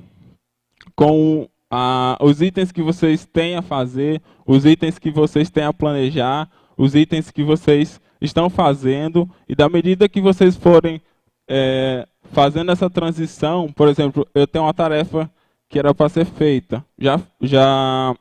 com 0.94 1.48
os 2.20 2.42
itens 2.42 2.70
que 2.70 2.82
vocês 2.82 3.24
têm 3.24 3.56
a 3.56 3.62
fazer, 3.62 4.20
os 4.46 4.66
itens 4.66 4.98
que 4.98 5.10
vocês 5.10 5.48
têm 5.48 5.64
a 5.64 5.72
planejar, 5.72 6.50
os 6.76 6.94
itens 6.94 7.30
que 7.30 7.42
vocês 7.42 7.98
estão 8.20 8.50
fazendo, 8.50 9.28
e 9.48 9.54
da 9.54 9.70
medida 9.70 10.06
que 10.06 10.20
vocês 10.20 10.54
forem 10.54 11.00
é, 11.48 12.06
fazendo 12.32 12.70
essa 12.70 12.88
transição, 12.90 13.72
por 13.72 13.88
exemplo, 13.88 14.26
eu 14.34 14.46
tenho 14.46 14.64
uma 14.64 14.74
tarefa 14.74 15.30
que 15.68 15.78
era 15.78 15.94
para 15.94 16.08
ser 16.08 16.24
feita, 16.24 16.84
já, 16.98 17.20
já 17.40 18.14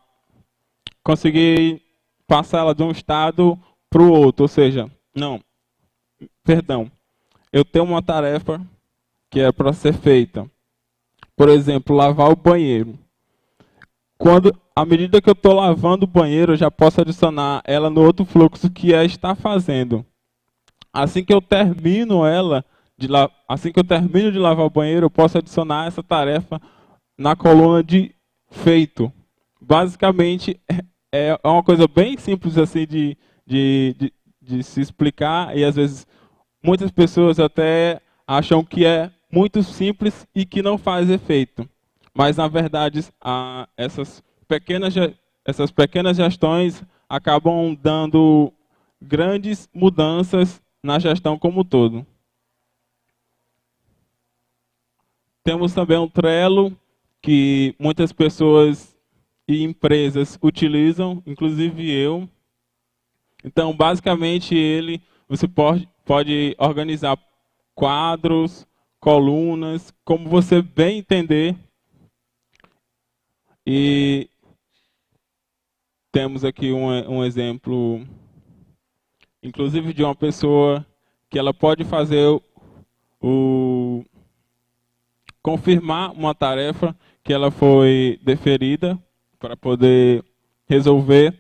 consegui 1.04 1.82
passar 2.28 2.60
ela 2.60 2.76
de 2.76 2.84
um 2.84 2.92
estado 2.92 3.60
para 3.90 4.02
o 4.02 4.12
outro, 4.12 4.44
ou 4.44 4.48
seja, 4.48 4.90
não, 5.16 5.40
perdão, 6.44 6.92
eu 7.52 7.64
tenho 7.64 7.86
uma 7.86 8.02
tarefa 8.02 8.62
que 9.30 9.40
é 9.40 9.52
para 9.52 9.74
ser 9.74 9.94
feita, 9.94 10.50
por 11.36 11.50
exemplo, 11.50 11.96
lavar 11.96 12.32
o 12.32 12.36
banheiro. 12.36 12.98
Quando, 14.18 14.56
à 14.76 14.86
medida 14.86 15.22
que 15.22 15.30
eu 15.30 15.34
estou 15.34 15.54
lavando 15.54 16.06
o 16.06 16.08
banheiro, 16.08 16.54
eu 16.54 16.58
já 16.58 16.72
posso 16.72 17.02
adicionar 17.02 17.62
ela 17.66 17.90
no 17.90 18.02
outro 18.02 18.26
fluxo 18.26 18.70
que 18.70 18.94
é 18.94 19.04
estar 19.04 19.36
fazendo. 19.36 20.06
Assim 20.92 21.24
que 21.24 21.34
eu 21.34 21.42
termino 21.42 22.26
ela, 22.26 22.64
la... 23.02 23.30
assim 23.48 23.72
que 23.72 23.80
eu 23.80 23.84
termino 23.84 24.32
de 24.32 24.40
lavar 24.40 24.66
o 24.66 24.70
banheiro, 24.70 25.06
eu 25.06 25.12
posso 25.12 25.38
adicionar 25.38 25.88
essa 25.88 26.02
tarefa 26.02 26.62
na 27.18 27.36
coluna 27.36 27.84
de 27.84 28.14
feito. 28.50 29.12
Basicamente, 29.62 30.60
é, 31.14 31.40
é 31.44 31.48
uma 31.48 31.64
coisa 31.64 31.88
bem 31.88 32.18
simples 32.18 32.58
assim 32.58 32.86
de, 32.86 33.18
de, 33.46 33.96
de, 33.98 34.14
de 34.42 34.64
se 34.64 34.82
explicar 34.82 35.58
e 35.58 35.64
às 35.64 35.76
vezes 35.76 36.08
muitas 36.64 36.92
pessoas 36.92 37.40
até 37.40 38.02
acham 38.28 38.64
que 38.64 38.86
é 38.86 39.12
muito 39.32 39.62
simples 39.64 40.26
e 40.34 40.46
que 40.46 40.62
não 40.62 40.78
faz 40.78 41.10
efeito. 41.10 41.68
Mas, 42.14 42.38
na 42.38 42.48
verdade, 42.48 43.04
a, 43.22 43.68
essas, 43.76 44.24
pequenas, 44.48 44.94
essas 45.46 45.72
pequenas 45.72 46.16
gestões 46.16 46.82
acabam 47.10 47.76
dando 47.76 48.52
grandes 49.02 49.70
mudanças 49.74 50.62
na 50.82 50.98
gestão 50.98 51.38
como 51.38 51.62
um 51.62 51.64
todo. 51.64 52.06
Temos 55.46 55.76
também 55.76 56.00
um 56.00 56.08
Trello, 56.08 56.76
que 57.22 57.76
muitas 57.78 58.12
pessoas 58.12 58.98
e 59.48 59.62
empresas 59.62 60.40
utilizam, 60.42 61.22
inclusive 61.24 61.88
eu. 61.88 62.28
Então, 63.44 63.72
basicamente, 63.72 64.56
ele 64.56 65.00
você 65.30 65.48
pode, 65.48 65.88
pode 66.04 66.56
organizar 66.58 67.16
quadros, 67.76 68.66
colunas, 69.00 69.94
como 70.04 70.28
você 70.28 70.64
bem 70.64 70.98
entender. 70.98 71.56
E 73.68 74.28
temos 76.12 76.44
aqui 76.44 76.72
um, 76.72 76.88
um 77.18 77.24
exemplo, 77.24 78.04
inclusive 79.44 79.94
de 79.94 80.04
uma 80.04 80.16
pessoa 80.16 80.84
que 81.30 81.38
ela 81.38 81.54
pode 81.54 81.84
fazer 81.84 82.26
o, 82.26 82.42
o 83.22 84.06
confirmar 85.46 86.12
uma 86.12 86.34
tarefa 86.34 86.96
que 87.24 87.32
ela 87.32 87.52
foi 87.52 88.20
deferida 88.24 88.98
para 89.40 89.56
poder 89.56 90.26
resolver. 90.68 91.40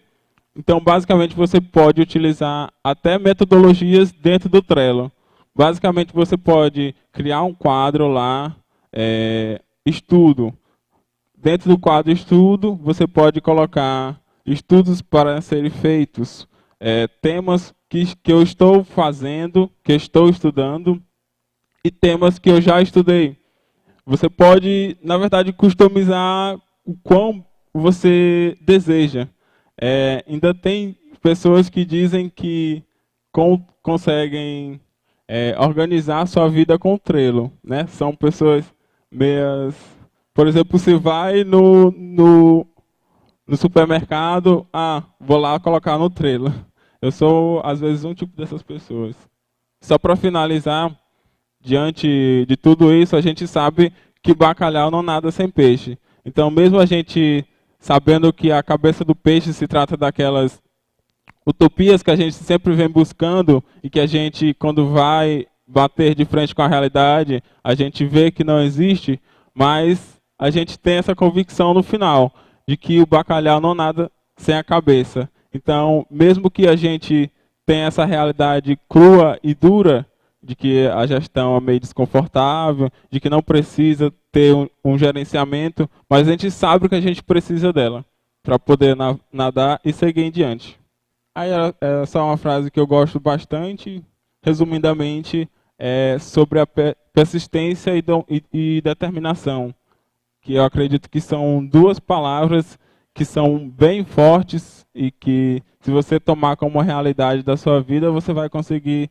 Então, 0.55 0.79
basicamente, 0.79 1.35
você 1.35 1.59
pode 1.59 2.03
utilizar 2.03 2.71
até 2.83 3.17
metodologias 3.17 4.11
dentro 4.11 4.47
do 4.47 4.61
Trello. 4.61 5.11
Basicamente, 5.55 6.13
você 6.13 6.37
pode 6.37 6.93
criar 7.11 7.41
um 7.41 7.51
quadro 7.51 8.07
lá, 8.07 8.55
é, 8.93 9.59
estudo. 9.83 10.53
Dentro 11.35 11.67
do 11.67 11.79
quadro 11.79 12.11
estudo, 12.11 12.75
você 12.75 13.07
pode 13.07 13.41
colocar 13.41 14.21
estudos 14.45 15.01
para 15.01 15.41
serem 15.41 15.71
feitos, 15.71 16.47
é, 16.79 17.07
temas 17.07 17.73
que, 17.89 18.15
que 18.17 18.31
eu 18.31 18.43
estou 18.43 18.83
fazendo, 18.83 19.67
que 19.83 19.93
estou 19.93 20.29
estudando, 20.29 21.01
e 21.83 21.89
temas 21.89 22.37
que 22.37 22.51
eu 22.51 22.61
já 22.61 22.79
estudei. 22.83 23.43
Você 24.05 24.29
pode, 24.29 24.97
na 25.03 25.17
verdade, 25.17 25.51
customizar 25.51 26.57
o 26.85 26.95
quão 27.03 27.43
você 27.73 28.55
deseja. 28.61 29.27
É, 29.81 30.23
ainda 30.27 30.53
tem 30.53 30.95
pessoas 31.21 31.69
que 31.69 31.83
dizem 31.83 32.29
que 32.29 32.83
conseguem 33.81 34.79
é, 35.27 35.55
organizar 35.59 36.27
sua 36.27 36.47
vida 36.47 36.77
com 36.77 36.97
Trello. 36.97 37.51
Né? 37.63 37.87
São 37.87 38.15
pessoas 38.15 38.71
meias. 39.11 39.75
Por 40.33 40.47
exemplo, 40.47 40.77
se 40.77 40.93
vai 40.95 41.43
no, 41.43 41.91
no, 41.91 42.67
no 43.47 43.57
supermercado, 43.57 44.67
ah, 44.71 45.03
vou 45.19 45.37
lá 45.37 45.59
colocar 45.59 45.97
no 45.97 46.09
Trello. 46.09 46.53
Eu 47.01 47.11
sou, 47.11 47.61
às 47.63 47.79
vezes, 47.79 48.03
um 48.03 48.13
tipo 48.13 48.35
dessas 48.37 48.61
pessoas. 48.61 49.15
Só 49.81 49.97
para 49.97 50.15
finalizar, 50.15 50.95
diante 51.65 52.45
de 52.47 52.55
tudo 52.55 52.93
isso, 52.93 53.15
a 53.15 53.21
gente 53.21 53.47
sabe 53.47 53.91
que 54.21 54.33
bacalhau 54.33 54.89
não 54.91 55.01
nada 55.01 55.31
sem 55.31 55.49
peixe. 55.49 55.97
Então, 56.23 56.49
mesmo 56.49 56.79
a 56.79 56.85
gente 56.85 57.45
sabendo 57.79 58.31
que 58.31 58.51
a 58.51 58.63
cabeça 58.63 59.03
do 59.03 59.15
peixe 59.15 59.53
se 59.53 59.67
trata 59.67 59.97
daquelas 59.97 60.61
utopias 61.45 62.01
que 62.01 62.09
a 62.11 62.15
gente 62.15 62.33
sempre 62.33 62.73
vem 62.73 62.89
buscando 62.89 63.63
e 63.83 63.89
que 63.89 63.99
a 63.99 64.07
gente, 64.07 64.53
quando 64.55 64.89
vai 64.89 65.45
bater 65.67 66.15
de 66.15 66.25
frente 66.25 66.55
com 66.55 66.61
a 66.61 66.67
realidade, 66.67 67.43
a 67.63 67.75
gente 67.75 68.05
vê 68.05 68.31
que 68.31 68.43
não 68.43 68.61
existe, 68.61 69.19
mas 69.53 70.19
a 70.37 70.49
gente 70.49 70.77
tem 70.77 70.97
essa 70.97 71.15
convicção 71.15 71.73
no 71.73 71.83
final 71.83 72.33
de 72.67 72.75
que 72.75 72.99
o 72.99 73.05
bacalhau 73.05 73.61
não 73.61 73.75
nada 73.75 74.11
sem 74.37 74.55
a 74.55 74.63
cabeça. 74.63 75.29
Então, 75.53 76.05
mesmo 76.09 76.49
que 76.49 76.67
a 76.67 76.75
gente 76.75 77.31
tenha 77.65 77.87
essa 77.87 78.05
realidade 78.05 78.77
crua 78.89 79.39
e 79.43 79.53
dura 79.53 80.05
de 80.45 80.55
que 80.55 80.87
a 80.87 81.05
gestão 81.07 81.57
é 81.57 81.59
meio 81.59 81.79
desconfortável, 81.79 82.89
de 83.09 83.19
que 83.19 83.29
não 83.29 83.41
precisa 83.41 84.13
ter 84.31 84.53
um, 84.53 84.67
um 84.83 84.97
gerenciamento, 84.97 85.89
mas 86.07 86.27
a 86.27 86.31
gente 86.31 86.51
sabe 86.51 86.87
que 86.87 86.93
a 86.93 87.01
gente 87.01 87.23
precisa 87.23 87.73
dela 87.73 88.05
para 88.43 88.59
poder 88.59 88.95
na, 88.95 89.17
nadar 89.33 89.81
e 89.83 89.91
seguir 89.91 90.21
em 90.21 90.31
diante. 90.31 90.79
Aí 91.33 91.49
é 91.81 92.05
só 92.05 92.23
uma 92.23 92.37
frase 92.37 92.69
que 92.69 92.79
eu 92.79 92.85
gosto 92.85 93.19
bastante, 93.19 94.03
resumidamente, 94.43 95.49
é 95.79 96.17
sobre 96.19 96.59
a 96.59 96.67
persistência 97.11 97.97
e, 97.97 98.03
e, 98.29 98.43
e 98.53 98.81
determinação, 98.81 99.73
que 100.41 100.53
eu 100.53 100.63
acredito 100.63 101.09
que 101.09 101.19
são 101.19 101.65
duas 101.65 101.99
palavras 101.99 102.77
que 103.15 103.25
são 103.25 103.67
bem 103.67 104.03
fortes 104.03 104.85
e 104.93 105.09
que, 105.09 105.63
se 105.79 105.89
você 105.89 106.19
tomar 106.19 106.57
como 106.57 106.81
realidade 106.81 107.41
da 107.41 107.57
sua 107.57 107.81
vida, 107.81 108.11
você 108.11 108.31
vai 108.33 108.49
conseguir 108.49 109.09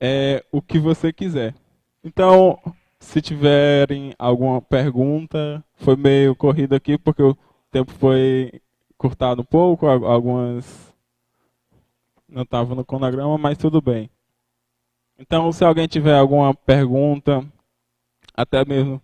é, 0.00 0.44
o 0.52 0.60
que 0.60 0.78
você 0.78 1.12
quiser. 1.12 1.54
Então, 2.02 2.58
se 2.98 3.20
tiverem 3.20 4.14
alguma 4.18 4.60
pergunta, 4.60 5.64
foi 5.76 5.96
meio 5.96 6.34
corrido 6.34 6.74
aqui 6.74 6.98
porque 6.98 7.22
o 7.22 7.36
tempo 7.70 7.92
foi 7.92 8.60
cortado 8.96 9.42
um 9.42 9.44
pouco, 9.44 9.86
algumas 9.86 10.94
não 12.28 12.42
estava 12.42 12.74
no 12.74 12.84
cronograma, 12.84 13.38
mas 13.38 13.56
tudo 13.56 13.80
bem. 13.80 14.10
Então, 15.18 15.50
se 15.52 15.64
alguém 15.64 15.86
tiver 15.86 16.14
alguma 16.14 16.52
pergunta, 16.52 17.44
até 18.34 18.64
mesmo 18.64 19.00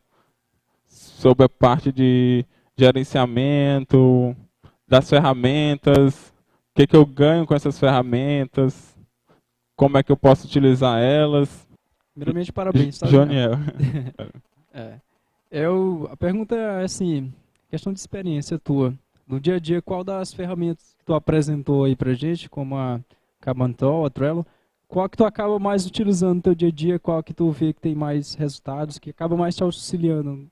sobre 0.87 1.47
a 1.47 1.49
parte 1.49 1.91
de 1.91 2.45
gerenciamento, 2.77 4.37
das 4.87 5.09
ferramentas, 5.09 6.35
o 6.71 6.75
que, 6.75 6.87
que 6.87 6.97
eu 6.97 7.07
ganho 7.07 7.47
com 7.47 7.55
essas 7.55 7.79
ferramentas, 7.79 8.92
como 9.83 9.99
é 9.99 10.03
que 10.03 10.13
eu 10.13 10.17
posso 10.17 10.47
utilizar 10.47 11.01
elas. 11.03 11.69
Primeiramente, 12.15 12.53
parabéns, 12.53 12.99
tá? 13.01 13.07
Joniel. 13.09 13.55
é. 14.73 14.95
Eu, 15.51 16.09
a 16.11 16.17
pergunta 16.17 16.55
é 16.55 16.85
assim, 16.85 17.33
questão 17.69 17.93
de 17.93 17.99
experiência 17.99 18.61
tua. 18.61 18.95
No 19.27 19.41
dia 19.41 19.57
a 19.57 19.59
dia, 19.59 19.83
qual 19.83 20.05
das 20.05 20.33
ferramentas 20.33 20.95
que 20.97 21.05
tu 21.05 21.15
apresentou 21.15 21.85
aí 21.85 21.97
pra 21.97 22.15
gente, 22.15 22.49
como 22.49 22.77
a 22.77 23.01
Cabantol, 23.41 24.07
a 24.07 24.11
Trello, 24.11 24.47
qual 24.87 25.09
que 25.09 25.17
tu 25.17 25.25
acaba 25.25 25.59
mais 25.59 25.85
utilizando 25.85 26.37
no 26.37 26.43
teu 26.43 26.55
dia 26.55 26.69
a 26.69 26.73
dia, 26.73 26.99
qual 26.99 27.23
que 27.23 27.35
tu 27.35 27.51
vê 27.51 27.73
que 27.73 27.81
tem 27.81 27.95
mais 27.95 28.35
resultados, 28.35 28.99
que 28.99 29.11
acaba 29.11 29.37
mais 29.37 29.57
te 29.57 29.65
auxiliando 29.65 30.49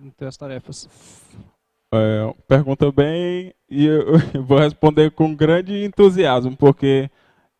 nas 0.00 0.14
tuas 0.14 0.36
tarefas? 0.36 0.88
É, 1.92 2.34
pergunta 2.46 2.90
bem 2.92 3.52
e 3.68 3.86
eu, 3.86 4.04
eu 4.32 4.44
vou 4.44 4.58
responder 4.58 5.10
com 5.10 5.34
grande 5.34 5.84
entusiasmo, 5.84 6.56
porque 6.56 7.10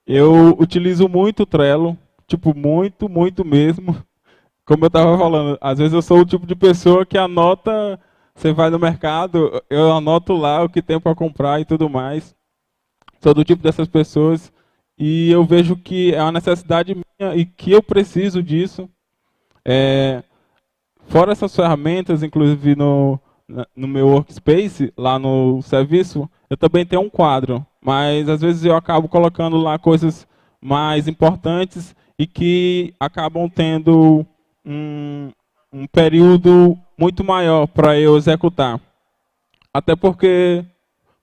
Eu 0.06 0.50
utilizo 0.58 1.08
muito 1.08 1.44
o 1.44 1.46
Trello, 1.46 1.96
tipo, 2.26 2.54
muito, 2.54 3.08
muito 3.08 3.44
mesmo. 3.44 3.96
Como 4.66 4.84
eu 4.84 4.88
estava 4.88 5.16
falando, 5.18 5.58
às 5.60 5.78
vezes 5.78 5.92
eu 5.92 6.02
sou 6.02 6.20
o 6.20 6.26
tipo 6.26 6.46
de 6.46 6.54
pessoa 6.54 7.04
que 7.04 7.18
anota, 7.18 8.00
você 8.34 8.52
vai 8.52 8.70
no 8.70 8.78
mercado, 8.78 9.62
eu 9.68 9.92
anoto 9.92 10.32
lá 10.34 10.62
o 10.62 10.68
que 10.68 10.82
tem 10.82 10.98
para 10.98 11.14
comprar 11.14 11.60
e 11.60 11.64
tudo 11.64 11.88
mais. 11.88 12.34
Sou 13.22 13.34
do 13.34 13.44
tipo 13.44 13.62
dessas 13.62 13.88
pessoas 13.88 14.52
e 14.98 15.30
eu 15.30 15.44
vejo 15.44 15.76
que 15.76 16.14
é 16.14 16.22
uma 16.22 16.32
necessidade 16.32 16.94
minha 16.94 17.34
e 17.34 17.44
que 17.44 17.72
eu 17.72 17.82
preciso 17.82 18.42
disso. 18.42 18.88
É, 19.64 20.22
fora 21.08 21.32
essas 21.32 21.54
ferramentas, 21.54 22.22
inclusive 22.22 22.76
no, 22.76 23.18
no 23.76 23.88
meu 23.88 24.08
workspace, 24.08 24.92
lá 24.96 25.18
no 25.18 25.62
serviço, 25.62 26.28
eu 26.48 26.56
também 26.56 26.86
tenho 26.86 27.02
um 27.02 27.10
quadro, 27.10 27.64
mas 27.84 28.28
às 28.30 28.40
vezes 28.40 28.64
eu 28.64 28.74
acabo 28.74 29.08
colocando 29.08 29.58
lá 29.58 29.78
coisas 29.78 30.26
mais 30.58 31.06
importantes 31.06 31.94
e 32.18 32.26
que 32.26 32.94
acabam 32.98 33.48
tendo 33.50 34.24
um, 34.64 35.30
um 35.70 35.86
período 35.86 36.78
muito 36.98 37.22
maior 37.22 37.66
para 37.66 37.98
eu 38.00 38.16
executar. 38.16 38.80
Até 39.72 39.94
porque, 39.94 40.64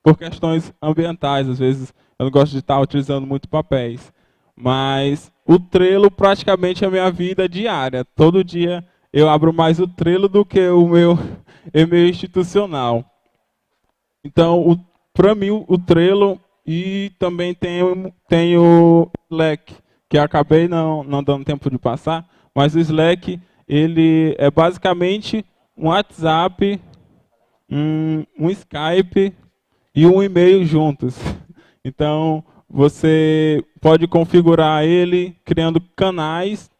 por 0.02 0.16
questões 0.16 0.72
ambientais, 0.80 1.48
às 1.48 1.58
vezes 1.58 1.92
eu 2.16 2.24
não 2.24 2.30
gosto 2.30 2.52
de 2.52 2.58
estar 2.58 2.78
utilizando 2.78 3.26
muito 3.26 3.48
papéis. 3.48 4.12
Mas 4.54 5.32
o 5.44 5.58
Trello 5.58 6.10
praticamente 6.10 6.84
é 6.84 6.86
a 6.86 6.90
minha 6.90 7.10
vida 7.10 7.48
diária. 7.48 8.04
Todo 8.04 8.44
dia 8.44 8.86
eu 9.12 9.28
abro 9.28 9.52
mais 9.52 9.80
o 9.80 9.88
Trello 9.88 10.28
do 10.28 10.44
que 10.44 10.68
o 10.68 10.86
meu 10.86 11.18
e-mail 11.74 12.08
institucional. 12.08 13.04
Então, 14.24 14.78
para 15.12 15.34
mim, 15.34 15.50
o 15.50 15.76
Trello 15.78 16.40
e 16.66 17.10
também 17.18 17.54
tenho, 17.54 18.12
tenho 18.28 18.62
o 18.62 19.10
Slack, 19.30 19.74
que 20.08 20.18
acabei 20.18 20.68
não, 20.68 21.02
não 21.02 21.22
dando 21.22 21.44
tempo 21.44 21.70
de 21.70 21.78
passar, 21.78 22.28
mas 22.54 22.74
o 22.74 22.80
Slack 22.80 23.40
ele 23.68 24.34
é 24.38 24.50
basicamente 24.50 25.44
um 25.76 25.88
WhatsApp, 25.88 26.80
um, 27.70 28.24
um 28.38 28.50
Skype 28.50 29.32
e 29.94 30.06
um 30.06 30.22
e-mail 30.22 30.64
juntos. 30.64 31.16
Então, 31.84 32.44
você 32.70 33.60
pode 33.80 34.06
configurar 34.06 34.84
ele 34.84 35.36
criando 35.44 35.80
canais 35.96 36.70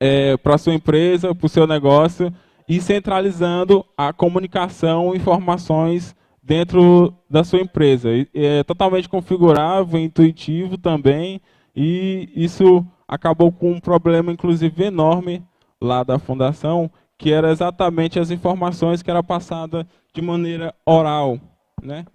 é, 0.00 0.36
para 0.36 0.56
a 0.56 0.58
sua 0.58 0.74
empresa, 0.74 1.32
para 1.32 1.46
o 1.46 1.48
seu 1.48 1.68
negócio 1.68 2.34
e 2.68 2.80
centralizando 2.80 3.84
a 3.96 4.12
comunicação 4.12 5.14
e 5.14 5.18
informações 5.18 6.16
dentro 6.48 7.14
da 7.28 7.44
sua 7.44 7.60
empresa. 7.60 8.08
É 8.34 8.64
totalmente 8.64 9.06
configurável, 9.06 10.00
intuitivo 10.00 10.78
também, 10.78 11.42
e 11.76 12.30
isso 12.34 12.84
acabou 13.06 13.52
com 13.52 13.72
um 13.72 13.80
problema, 13.80 14.32
inclusive, 14.32 14.84
enorme 14.84 15.44
lá 15.78 16.02
da 16.02 16.18
fundação, 16.18 16.90
que 17.18 17.30
era 17.30 17.50
exatamente 17.50 18.18
as 18.18 18.30
informações 18.30 19.02
que 19.02 19.10
era 19.10 19.22
passada 19.22 19.86
de 20.14 20.22
maneira 20.22 20.74
oral. 20.86 21.38
Né? 21.82 22.06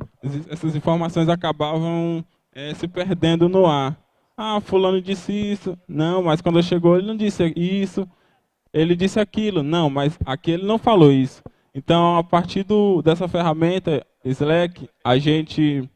Essas 0.49 0.75
informações 0.75 1.29
acabavam 1.29 2.25
é, 2.53 2.73
se 2.73 2.87
perdendo 2.87 3.47
no 3.47 3.67
ar. 3.67 3.95
Ah, 4.35 4.59
fulano 4.59 4.99
disse 4.99 5.31
isso. 5.31 5.77
Não, 5.87 6.23
mas 6.23 6.41
quando 6.41 6.61
chegou 6.63 6.97
ele 6.97 7.05
não 7.05 7.15
disse 7.15 7.53
isso. 7.55 8.09
Ele 8.73 8.95
disse 8.95 9.19
aquilo. 9.19 9.61
Não, 9.61 9.89
mas 9.91 10.17
aquele 10.25 10.65
não 10.65 10.79
falou 10.79 11.11
isso. 11.11 11.43
Então, 11.75 12.17
a 12.17 12.23
partir 12.23 12.63
do, 12.63 13.01
dessa 13.01 13.27
ferramenta, 13.27 14.05
Slack, 14.31 14.89
a 15.03 15.17
gente 15.17 15.89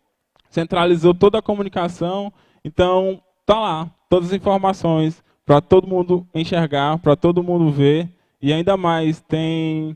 centralizou 0.50 1.14
toda 1.14 1.40
a 1.40 1.42
comunicação. 1.42 2.32
Então, 2.64 3.22
tá 3.46 3.60
lá, 3.60 3.92
todas 4.10 4.30
as 4.30 4.36
informações 4.36 5.24
para 5.46 5.62
todo 5.62 5.88
mundo 5.88 6.28
enxergar, 6.34 7.00
para 7.00 7.16
todo 7.16 7.44
mundo 7.44 7.72
ver. 7.72 8.10
E 8.42 8.52
ainda 8.52 8.76
mais, 8.76 9.22
tem 9.22 9.96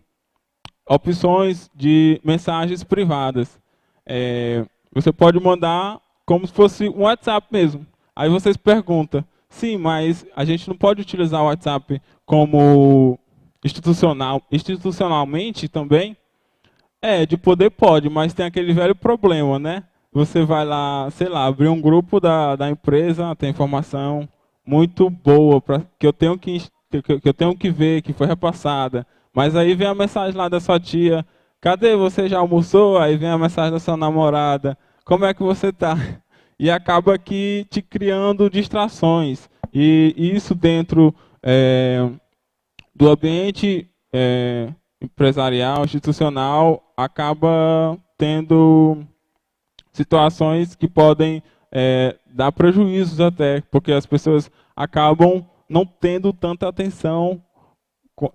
opções 0.88 1.70
de 1.76 2.20
mensagens 2.24 2.84
privadas. 2.84 3.60
É, 4.06 4.65
você 4.94 5.12
pode 5.12 5.39
mandar 5.39 6.00
como 6.26 6.48
se 6.48 6.54
fosse 6.54 6.89
um 6.89 7.02
WhatsApp 7.02 7.48
mesmo. 7.52 7.86
Aí 8.15 8.30
vocês 8.30 8.58
perguntam, 8.58 9.24
sim, 9.50 9.78
mas 9.78 10.26
a 10.36 10.44
gente 10.46 10.67
não 10.67 10.76
pode 10.76 11.02
utilizar 11.02 11.41
o 11.41 11.46
WhatsApp 11.46 12.02
como 12.26 13.17
institucional, 13.63 14.41
institucionalmente 14.52 15.67
também? 15.67 16.15
É, 17.01 17.25
de 17.25 17.35
poder 17.35 17.71
pode, 17.71 18.09
mas 18.09 18.33
tem 18.33 18.45
aquele 18.45 18.73
velho 18.73 18.95
problema, 18.95 19.57
né? 19.57 19.83
Você 20.13 20.43
vai 20.43 20.63
lá, 20.63 21.09
sei 21.11 21.27
lá, 21.27 21.45
abrir 21.45 21.67
um 21.67 21.81
grupo 21.81 22.19
da, 22.19 22.55
da 22.55 22.69
empresa, 22.69 23.35
tem 23.35 23.49
informação 23.49 24.29
muito 24.65 25.09
boa 25.09 25.59
pra, 25.59 25.81
que, 25.97 26.05
eu 26.05 26.13
tenho 26.13 26.37
que, 26.37 26.61
que, 26.91 27.19
que 27.19 27.29
eu 27.29 27.33
tenho 27.33 27.55
que 27.57 27.71
ver, 27.71 28.03
que 28.03 28.13
foi 28.13 28.27
repassada. 28.27 29.07
Mas 29.33 29.55
aí 29.55 29.73
vem 29.73 29.87
a 29.87 29.95
mensagem 29.95 30.37
lá 30.37 30.47
da 30.47 30.59
sua 30.59 30.79
tia, 30.79 31.25
cadê 31.59 31.95
você 31.95 32.27
já 32.29 32.37
almoçou? 32.37 32.99
Aí 32.99 33.17
vem 33.17 33.29
a 33.29 33.37
mensagem 33.37 33.71
da 33.71 33.79
sua 33.79 33.97
namorada, 33.97 34.77
como 35.03 35.25
é 35.25 35.33
que 35.33 35.41
você 35.41 35.69
está? 35.69 35.95
E 36.59 36.69
acaba 36.69 37.15
aqui 37.15 37.65
te 37.71 37.81
criando 37.81 38.47
distrações. 38.47 39.49
E 39.73 40.13
isso 40.15 40.53
dentro 40.53 41.15
é, 41.41 42.07
do 42.93 43.09
ambiente 43.09 43.89
é, 44.13 44.71
empresarial, 45.01 45.83
institucional, 45.83 46.93
acaba 46.95 47.97
tendo 48.17 49.03
situações 49.91 50.75
que 50.75 50.87
podem 50.87 51.41
é, 51.71 52.17
dar 52.27 52.51
prejuízos 52.51 53.19
até, 53.19 53.61
porque 53.61 53.91
as 53.91 54.05
pessoas 54.05 54.51
acabam 54.75 55.45
não 55.67 55.85
tendo 55.85 56.31
tanta 56.31 56.67
atenção 56.67 57.43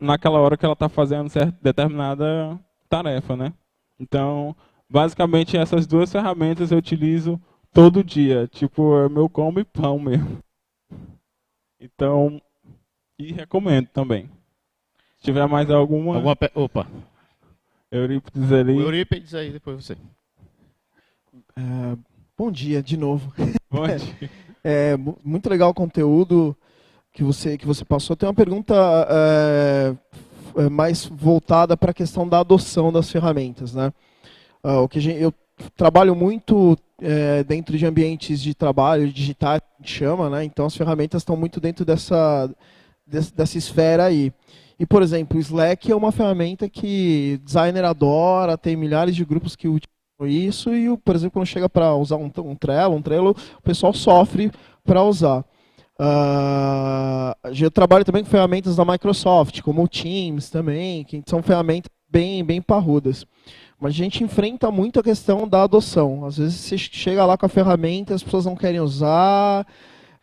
naquela 0.01 0.41
hora 0.41 0.57
que 0.57 0.65
ela 0.65 0.73
está 0.73 0.89
fazendo 0.89 1.29
certa, 1.29 1.57
determinada 1.63 2.59
tarefa, 2.89 3.37
né? 3.37 3.53
Então, 4.01 4.55
basicamente 4.91 5.57
essas 5.57 5.87
duas 5.87 6.11
ferramentas 6.11 6.73
eu 6.73 6.79
utilizo 6.79 7.41
todo 7.73 8.03
dia, 8.03 8.49
tipo, 8.49 8.97
é 8.99 9.09
meu 9.09 9.29
como 9.29 9.61
e 9.61 9.65
pão 9.65 9.99
mesmo. 9.99 10.39
Então, 11.81 12.41
e 13.19 13.33
recomendo 13.33 13.89
também. 13.89 14.31
Se 15.27 15.33
tiver 15.33 15.49
mais 15.49 15.69
alguma. 15.69 16.15
alguma 16.15 16.37
pe... 16.37 16.49
Opa. 16.55 16.87
Eurípides 17.91 18.53
ali. 18.53 18.75
O 18.75 18.83
Eurípides 18.83 19.35
aí, 19.35 19.51
depois 19.51 19.85
você. 19.85 19.97
É, 21.57 21.97
bom 22.39 22.49
dia, 22.49 22.81
de 22.81 22.97
novo. 22.97 23.35
Bom 23.69 23.89
dia. 23.89 24.31
É, 24.63 24.97
muito 25.25 25.51
legal 25.51 25.71
o 25.71 25.75
conteúdo 25.75 26.57
que 27.13 27.25
você, 27.25 27.59
que 27.59 27.67
você 27.67 27.85
passou. 27.85 28.15
Tem 28.15 28.29
uma 28.29 28.35
pergunta 28.37 28.73
é, 29.11 29.97
é 30.59 30.69
mais 30.69 31.07
voltada 31.07 31.77
para 31.77 31.91
a 31.91 31.95
questão 31.95 32.29
da 32.29 32.39
adoção 32.39 32.93
das 32.93 33.11
ferramentas. 33.11 33.75
Né? 33.75 33.93
Uh, 34.63 34.83
o 34.83 34.89
que 34.89 35.01
gente, 35.01 35.21
eu 35.21 35.35
trabalho 35.77 36.15
muito 36.15 36.79
é, 37.03 37.43
dentro 37.43 37.77
de 37.77 37.85
ambientes 37.85 38.41
de 38.41 38.55
trabalho 38.55 39.13
digitais, 39.13 39.61
chama, 39.83 40.31
né? 40.31 40.45
então 40.45 40.67
as 40.67 40.77
ferramentas 40.77 41.23
estão 41.23 41.37
muito 41.37 41.61
dentro 41.61 41.85
dessa, 41.85 42.49
dessa 43.05 43.59
esfera 43.59 44.05
aí. 44.05 44.33
E, 44.79 44.85
por 44.85 45.03
exemplo, 45.03 45.39
o 45.39 45.41
Slack 45.41 45.91
é 45.91 45.97
uma 45.97 46.13
ferramenta 46.13 46.69
que 46.69 47.41
designer 47.45 47.85
adora, 47.85 48.59
tem 48.59 48.77
milhares 48.77 49.17
de 49.17 49.25
grupos 49.25 49.57
que 49.57 49.69
utilizam 49.69 50.27
isso, 50.27 50.75
e, 50.75 50.95
por 50.99 51.15
exemplo, 51.15 51.33
quando 51.33 51.47
chega 51.47 51.69
para 51.69 51.95
usar 51.95 52.17
um, 52.17 52.31
um 52.39 52.55
Trello, 52.55 52.95
um 52.95 53.03
Trello, 53.03 53.35
o 53.59 53.63
pessoal 53.63 53.93
sofre 53.93 54.51
para 54.85 55.03
usar. 55.03 55.45
Uh, 55.99 57.33
eu 57.59 57.71
trabalho 57.71 58.05
também 58.05 58.23
com 58.23 58.29
ferramentas 58.29 58.77
da 58.77 58.85
Microsoft, 58.85 59.63
como 59.63 59.83
o 59.83 59.89
Teams 59.89 60.51
também, 60.51 61.05
que 61.05 61.23
são 61.27 61.43
ferramentas 61.43 61.91
bem, 62.11 62.45
bem 62.45 62.61
parrudas. 62.61 63.27
Mas 63.81 63.93
a 63.93 63.97
gente 63.97 64.23
enfrenta 64.23 64.71
muito 64.71 65.01
a 65.01 65.03
questão 65.03 65.49
da 65.49 65.63
adoção. 65.63 66.25
Às 66.25 66.39
vezes 66.39 66.61
você 66.61 66.79
chega 66.79 67.25
lá 67.25 67.37
com 67.37 67.47
a 67.47 67.49
ferramenta, 67.49 68.15
as 68.15 68.23
pessoas 68.23 68.47
não 68.47 68.57
querem 68.57 68.81
usar. 68.81 69.67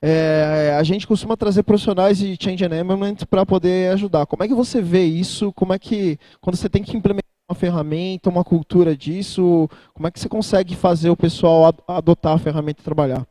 É, 0.05 0.75
a 0.77 0.83
gente 0.83 1.07
costuma 1.07 1.37
trazer 1.37 1.63
profissionais 1.63 2.17
de 2.17 2.37
change 2.37 2.61
enablement 2.61 3.15
para 3.29 3.45
poder 3.45 3.93
ajudar. 3.93 4.25
Como 4.25 4.43
é 4.43 4.47
que 4.49 4.53
você 4.53 4.81
vê 4.81 5.05
isso? 5.05 5.53
Como 5.53 5.71
é 5.71 5.79
que, 5.79 6.19
quando 6.41 6.57
você 6.57 6.67
tem 6.67 6.83
que 6.83 6.97
implementar 6.97 7.31
uma 7.49 7.55
ferramenta, 7.55 8.29
uma 8.29 8.43
cultura 8.43 8.97
disso, 8.97 9.69
como 9.93 10.05
é 10.05 10.11
que 10.11 10.19
você 10.19 10.27
consegue 10.27 10.75
fazer 10.75 11.09
o 11.09 11.15
pessoal 11.15 11.73
adotar 11.87 12.33
a 12.33 12.37
ferramenta 12.37 12.81
e 12.81 12.83
trabalhar? 12.83 13.25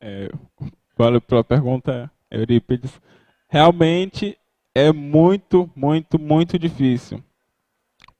É, 0.00 0.30
valeu 0.96 1.20
pela 1.20 1.44
pergunta, 1.44 2.10
Eurípides. 2.30 2.98
Realmente 3.46 4.38
é 4.74 4.90
muito, 4.90 5.68
muito, 5.76 6.18
muito 6.18 6.58
difícil 6.58 7.22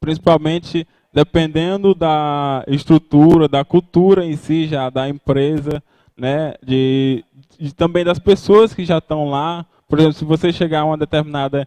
principalmente 0.01 0.89
dependendo 1.13 1.95
da 1.95 2.65
estrutura, 2.67 3.47
da 3.47 3.65
cultura 3.65 4.25
em 4.25 4.37
si 4.37 4.67
já 4.67 4.89
da 4.89 5.09
empresa, 5.09 5.83
né, 6.21 6.53
de, 6.63 7.25
de 7.59 7.75
também 7.75 8.05
das 8.05 8.19
pessoas 8.19 8.75
que 8.75 8.85
já 8.85 8.99
estão 8.99 9.31
lá. 9.31 9.65
Por 9.89 9.99
exemplo, 9.99 10.19
se 10.19 10.25
você 10.25 10.53
chegar 10.53 10.81
a 10.81 10.85
uma 10.85 10.99
determinada, 10.99 11.67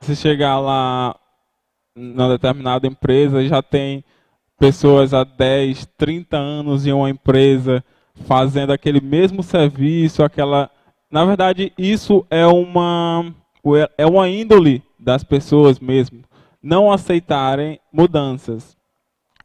se 0.00 0.14
chegar 0.14 0.60
lá 0.60 1.16
numa 1.96 2.28
determinada 2.28 2.86
empresa, 2.86 3.42
já 3.48 3.62
tem 3.62 4.04
pessoas 4.58 5.14
há 5.14 5.24
10, 5.24 5.86
30 5.96 6.36
anos 6.36 6.86
em 6.86 6.92
uma 6.92 7.08
empresa, 7.08 7.82
fazendo 8.26 8.72
aquele 8.72 9.00
mesmo 9.00 9.42
serviço, 9.42 10.22
aquela. 10.22 10.70
Na 11.10 11.24
verdade, 11.24 11.72
isso 11.78 12.26
é 12.28 12.46
uma 12.46 13.34
é 13.96 14.06
uma 14.06 14.28
índole 14.28 14.82
das 14.98 15.24
pessoas 15.24 15.80
mesmo 15.80 16.22
não 16.62 16.90
aceitarem 16.90 17.80
mudanças. 17.92 18.76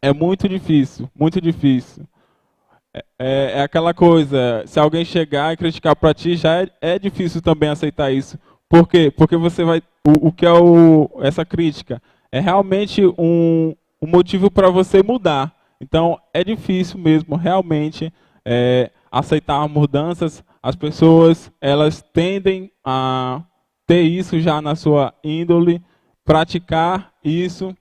É 0.01 0.11
muito 0.11 0.49
difícil, 0.49 1.07
muito 1.15 1.39
difícil. 1.39 2.03
É, 2.93 3.05
é, 3.19 3.51
é 3.59 3.61
aquela 3.61 3.93
coisa, 3.93 4.63
se 4.65 4.79
alguém 4.79 5.05
chegar 5.05 5.53
e 5.53 5.57
criticar 5.57 5.95
para 5.95 6.13
ti, 6.13 6.35
já 6.35 6.61
é, 6.61 6.69
é, 6.81 6.99
difícil 6.99 7.41
também 7.41 7.69
aceitar 7.69 8.11
isso. 8.11 8.37
Por 8.69 8.87
quê? 8.87 9.11
Porque 9.11 9.37
você 9.37 9.63
vai. 9.63 9.81
O, 10.05 10.27
o 10.27 10.31
que 10.31 10.45
é 10.45 10.51
o, 10.51 11.09
essa 11.21 11.45
crítica? 11.45 12.01
É 12.31 12.39
realmente 12.39 13.05
um, 13.17 13.75
um 14.01 14.07
motivo 14.07 14.49
para 14.49 14.69
você 14.69 15.03
mudar. 15.03 15.53
Então 15.79 16.19
é 16.33 16.43
difícil 16.43 16.99
mesmo, 16.99 17.35
realmente, 17.35 18.13
é, 18.45 18.91
aceitar 19.11 19.67
mudanças. 19.67 20.43
As 20.61 20.75
pessoas 20.75 21.51
elas 21.59 22.01
tendem 22.01 22.71
a 22.85 23.43
ter 23.87 24.01
isso 24.03 24.39
já 24.39 24.61
na 24.61 24.75
sua 24.75 25.13
índole, 25.23 25.81
praticar 26.23 27.11
isso. 27.23 27.75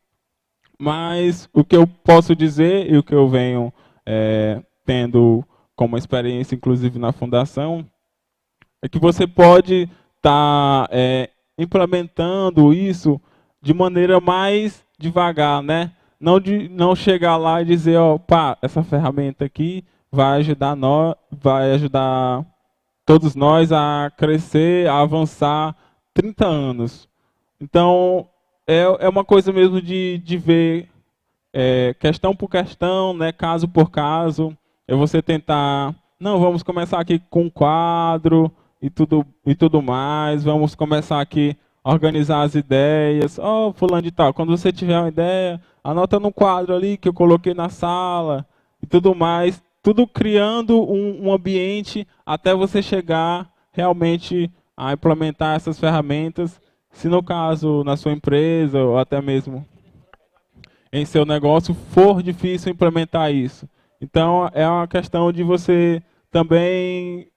Mas 0.79 1.49
o 1.53 1.63
que 1.63 1.77
eu 1.77 1.87
posso 1.87 2.35
dizer 2.35 2.91
e 2.91 2.97
o 2.97 3.03
que 3.03 3.15
eu 3.15 3.29
venho 3.29 3.73
é, 4.07 4.63
tendo 4.91 5.45
como 5.77 5.97
experiência, 5.97 6.57
inclusive 6.57 6.99
na 6.99 7.13
fundação, 7.13 7.87
é 8.83 8.89
que 8.89 8.99
você 8.99 9.25
pode 9.25 9.89
estar 10.17 10.89
tá, 10.89 10.89
é, 10.91 11.31
implementando 11.57 12.73
isso 12.73 13.21
de 13.63 13.73
maneira 13.73 14.21
mais 14.21 14.85
devagar, 14.99 15.63
né? 15.63 15.93
não, 16.21 16.41
de, 16.41 16.69
não 16.69 16.97
chegar 16.97 17.37
lá 17.37 17.63
e 17.63 17.65
dizer, 17.65 17.97
ó, 17.97 18.19
pá, 18.19 18.59
essa 18.61 18.83
ferramenta 18.83 19.45
aqui 19.45 19.85
vai 20.11 20.41
ajudar 20.41 20.75
nós, 20.75 21.15
vai 21.31 21.71
ajudar 21.73 22.45
todos 23.07 23.37
nós 23.37 23.71
a 23.71 24.13
crescer, 24.17 24.89
a 24.89 25.01
avançar 25.01 25.77
30 26.13 26.47
anos. 26.47 27.09
Então, 27.61 28.29
é, 28.67 28.83
é 28.99 29.09
uma 29.09 29.25
coisa 29.25 29.53
mesmo 29.53 29.81
de, 29.81 30.19
de 30.19 30.37
ver 30.37 30.89
é, 31.53 31.95
questão 31.95 32.35
por 32.35 32.51
questão, 32.51 33.15
né, 33.15 33.31
caso 33.31 33.69
por 33.69 33.89
caso. 33.89 34.57
É 34.91 34.95
você 34.97 35.23
tentar, 35.23 35.95
não, 36.19 36.41
vamos 36.41 36.65
começar 36.65 36.99
aqui 36.99 37.21
com 37.31 37.43
um 37.43 37.49
quadro 37.49 38.51
e 38.83 38.91
tudo, 38.91 39.25
e 39.47 39.55
tudo 39.55 39.81
mais, 39.81 40.43
vamos 40.43 40.75
começar 40.75 41.21
aqui 41.21 41.57
a 41.85 41.93
organizar 41.93 42.43
as 42.43 42.57
ideias. 42.57 43.39
Ó, 43.39 43.69
oh, 43.69 43.73
fulano 43.73 44.03
de 44.03 44.11
tal, 44.11 44.35
quando 44.35 44.51
você 44.51 44.73
tiver 44.73 44.99
uma 44.99 45.07
ideia, 45.07 45.63
anota 45.85 46.19
no 46.19 46.33
quadro 46.33 46.75
ali 46.75 46.97
que 46.97 47.09
eu 47.09 47.15
coloquei 47.15 47.55
na 47.55 47.69
sala 47.69 48.45
e 48.83 48.87
tudo 48.87 49.15
mais, 49.15 49.63
tudo 49.81 50.09
criando 50.09 50.83
um, 50.83 51.29
um 51.29 51.33
ambiente 51.33 52.05
até 52.27 52.53
você 52.53 52.83
chegar 52.83 53.49
realmente 53.71 54.51
a 54.77 54.93
implementar 54.93 55.55
essas 55.55 55.79
ferramentas, 55.79 56.61
se 56.91 57.07
no 57.07 57.23
caso 57.23 57.85
na 57.85 57.97
sua 57.97 58.11
empresa 58.11 58.83
ou 58.83 58.99
até 58.99 59.23
mesmo 59.23 59.65
em 60.93 61.05
seu 61.05 61.25
negócio 61.25 61.75
for 61.93 62.25
difícil 62.25 62.73
implementar 62.73 63.33
isso. 63.33 63.69
Então 64.01 64.49
é 64.55 64.67
uma 64.67 64.89
questão 64.89 65.31
de 65.31 65.43
você 65.43 66.03
também 66.31 67.31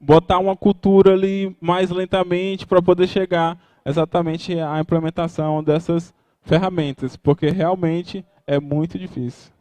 botar 0.00 0.38
uma 0.38 0.56
cultura 0.56 1.12
ali 1.12 1.56
mais 1.60 1.90
lentamente 1.90 2.66
para 2.66 2.82
poder 2.82 3.06
chegar 3.06 3.58
exatamente 3.84 4.58
à 4.58 4.80
implementação 4.80 5.62
dessas 5.62 6.14
ferramentas, 6.42 7.16
porque 7.16 7.50
realmente 7.50 8.24
é 8.46 8.58
muito 8.58 8.98
difícil. 8.98 9.52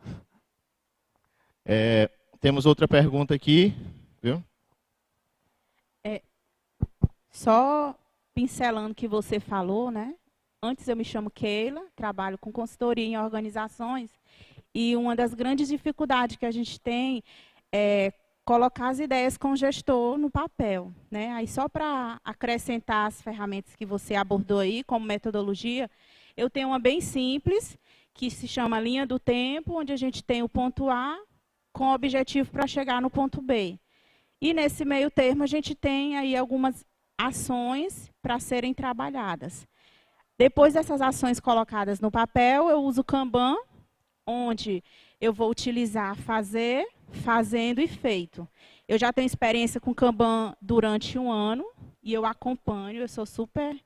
É, 1.65 2.09
temos 2.39 2.65
outra 2.65 2.87
pergunta 2.87 3.33
aqui, 3.33 3.73
viu? 4.21 4.43
É, 6.03 6.21
só 7.29 7.95
pincelando 8.33 8.91
o 8.91 8.95
que 8.95 9.07
você 9.07 9.39
falou, 9.39 9.91
né? 9.91 10.15
Antes 10.61 10.87
eu 10.87 10.95
me 10.95 11.03
chamo 11.03 11.29
Keila, 11.29 11.83
trabalho 11.95 12.37
com 12.37 12.51
consultoria 12.51 13.05
em 13.05 13.17
organizações 13.17 14.11
e 14.79 14.95
uma 14.95 15.15
das 15.15 15.33
grandes 15.33 15.69
dificuldades 15.69 16.35
que 16.35 16.45
a 16.45 16.51
gente 16.51 16.79
tem 16.79 17.23
é 17.73 18.13
colocar 18.45 18.89
as 18.89 18.99
ideias 18.99 19.35
com 19.35 19.53
o 19.53 19.55
gestor 19.55 20.19
no 20.19 20.29
papel, 20.29 20.93
né? 21.09 21.31
Aí 21.31 21.47
só 21.47 21.67
para 21.67 22.21
acrescentar 22.23 23.07
as 23.07 23.19
ferramentas 23.19 23.75
que 23.75 23.87
você 23.87 24.13
abordou 24.13 24.59
aí 24.59 24.83
como 24.83 25.03
metodologia, 25.03 25.89
eu 26.37 26.47
tenho 26.47 26.67
uma 26.67 26.77
bem 26.77 27.01
simples, 27.01 27.75
que 28.13 28.29
se 28.29 28.47
chama 28.47 28.79
linha 28.79 29.07
do 29.07 29.17
tempo, 29.17 29.79
onde 29.79 29.91
a 29.91 29.97
gente 29.97 30.23
tem 30.23 30.43
o 30.43 30.49
ponto 30.49 30.91
A 30.91 31.17
com 31.73 31.85
o 31.85 31.95
objetivo 31.95 32.51
para 32.51 32.67
chegar 32.67 33.01
no 33.01 33.09
ponto 33.09 33.41
B. 33.41 33.79
E 34.39 34.53
nesse 34.53 34.85
meio 34.85 35.09
termo 35.09 35.41
a 35.41 35.47
gente 35.47 35.73
tem 35.73 36.15
aí 36.17 36.37
algumas 36.37 36.85
ações 37.17 38.11
para 38.21 38.39
serem 38.39 38.75
trabalhadas. 38.75 39.67
Depois 40.37 40.75
dessas 40.75 41.01
ações 41.01 41.39
colocadas 41.39 41.99
no 41.99 42.11
papel, 42.11 42.69
eu 42.69 42.83
uso 42.83 43.01
o 43.01 43.03
Kanban, 43.03 43.57
onde 44.27 44.83
eu 45.19 45.33
vou 45.33 45.49
utilizar 45.49 46.15
fazer, 46.15 46.85
fazendo 47.09 47.79
e 47.79 47.87
feito. 47.87 48.47
Eu 48.87 48.99
já 48.99 49.11
tenho 49.13 49.25
experiência 49.25 49.79
com 49.79 49.95
Kanban 49.95 50.53
durante 50.61 51.17
um 51.17 51.31
ano 51.31 51.65
e 52.03 52.13
eu 52.13 52.25
acompanho, 52.25 52.99
eu 52.99 53.07
sou 53.07 53.25
super 53.25 53.79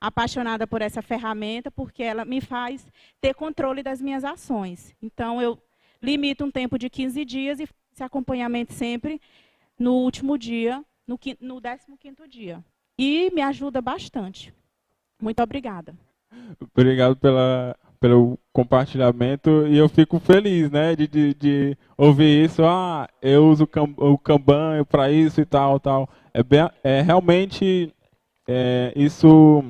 apaixonada 0.00 0.66
por 0.66 0.82
essa 0.82 1.00
ferramenta 1.00 1.70
porque 1.70 2.02
ela 2.02 2.24
me 2.24 2.40
faz 2.40 2.84
ter 3.20 3.34
controle 3.34 3.82
das 3.82 4.00
minhas 4.02 4.24
ações. 4.24 4.94
Então, 5.00 5.40
eu 5.40 5.62
limito 6.02 6.44
um 6.44 6.50
tempo 6.50 6.76
de 6.76 6.90
15 6.90 7.24
dias 7.24 7.60
e 7.60 7.68
esse 7.92 8.02
acompanhamento 8.02 8.72
sempre 8.72 9.20
no 9.78 9.94
último 9.94 10.36
dia, 10.36 10.84
no, 11.06 11.18
no 11.40 11.60
15º 11.60 12.26
dia. 12.28 12.64
E 12.98 13.30
me 13.32 13.42
ajuda 13.42 13.80
bastante. 13.80 14.52
Muito 15.20 15.42
obrigada. 15.42 15.94
Obrigado 16.74 17.16
pela, 17.16 17.76
pelo 18.02 18.36
compartilhamento 18.52 19.64
e 19.68 19.78
eu 19.78 19.88
fico 19.88 20.18
feliz, 20.18 20.68
né, 20.72 20.96
de, 20.96 21.06
de, 21.06 21.34
de 21.34 21.78
ouvir 21.96 22.46
isso. 22.46 22.64
Ah, 22.64 23.08
eu 23.22 23.46
uso 23.46 23.68
o 23.96 24.18
Kanban 24.18 24.84
para 24.90 25.08
isso 25.12 25.40
e 25.40 25.44
tal, 25.44 25.78
tal. 25.78 26.08
É, 26.34 26.42
bem, 26.42 26.68
é 26.82 27.00
realmente 27.00 27.94
é, 28.48 28.92
isso 28.96 29.64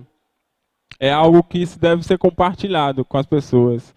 é 0.99 1.13
algo 1.13 1.43
que 1.43 1.63
deve 1.79 2.03
ser 2.05 2.17
compartilhado 2.17 3.05
com 3.05 3.19
as 3.19 3.27
pessoas. 3.27 3.95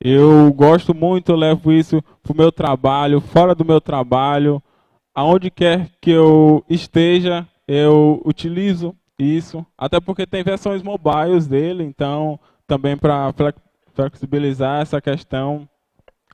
Eu 0.00 0.52
gosto 0.52 0.92
muito, 0.92 1.30
eu 1.30 1.36
levo 1.36 1.70
isso 1.70 2.02
para 2.24 2.32
o 2.32 2.36
meu 2.36 2.50
trabalho, 2.50 3.20
fora 3.20 3.54
do 3.54 3.64
meu 3.64 3.80
trabalho, 3.80 4.60
aonde 5.14 5.48
quer 5.48 5.90
que 6.00 6.10
eu 6.10 6.64
esteja, 6.68 7.46
eu 7.68 8.20
utilizo 8.24 8.96
isso. 9.16 9.64
Até 9.78 10.00
porque 10.00 10.26
tem 10.26 10.42
versões 10.42 10.82
mobiles 10.82 11.46
dele, 11.46 11.84
então 11.84 12.40
também 12.66 12.96
para 12.96 13.32
flexibilizar 13.96 14.82
essa 14.82 15.00
questão. 15.00 15.68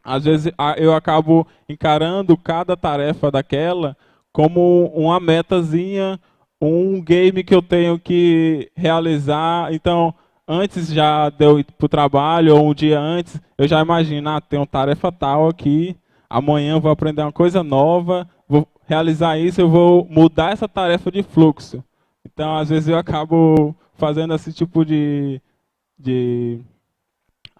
Às 0.04 0.24
vezes 0.24 0.52
eu 0.76 0.92
acabo 0.92 1.46
encarando 1.68 2.36
cada 2.36 2.76
tarefa 2.76 3.30
daquela 3.30 3.96
como 4.32 4.86
uma 4.94 5.20
metazinha 5.20 6.18
um 6.62 7.02
game 7.02 7.42
que 7.42 7.54
eu 7.54 7.60
tenho 7.60 7.98
que 7.98 8.70
realizar. 8.76 9.72
Então, 9.74 10.14
antes 10.46 10.92
já 10.92 11.28
de 11.28 11.44
eu 11.44 11.58
ir 11.58 11.64
para 11.64 11.86
o 11.86 11.88
trabalho, 11.88 12.56
ou 12.56 12.68
um 12.68 12.74
dia 12.74 13.00
antes, 13.00 13.40
eu 13.58 13.66
já 13.66 13.80
imagino, 13.80 14.30
ah, 14.30 14.40
tem 14.40 14.60
uma 14.60 14.66
tarefa 14.66 15.10
tal 15.10 15.48
aqui, 15.48 15.96
amanhã 16.30 16.74
eu 16.74 16.80
vou 16.80 16.92
aprender 16.92 17.22
uma 17.22 17.32
coisa 17.32 17.64
nova, 17.64 18.28
vou 18.48 18.66
realizar 18.86 19.38
isso, 19.38 19.60
eu 19.60 19.68
vou 19.68 20.06
mudar 20.08 20.52
essa 20.52 20.68
tarefa 20.68 21.10
de 21.10 21.22
fluxo. 21.24 21.82
Então, 22.24 22.56
às 22.56 22.68
vezes 22.68 22.88
eu 22.88 22.96
acabo 22.96 23.74
fazendo 23.94 24.32
esse 24.34 24.52
tipo 24.52 24.84
de, 24.84 25.40
de 25.98 26.60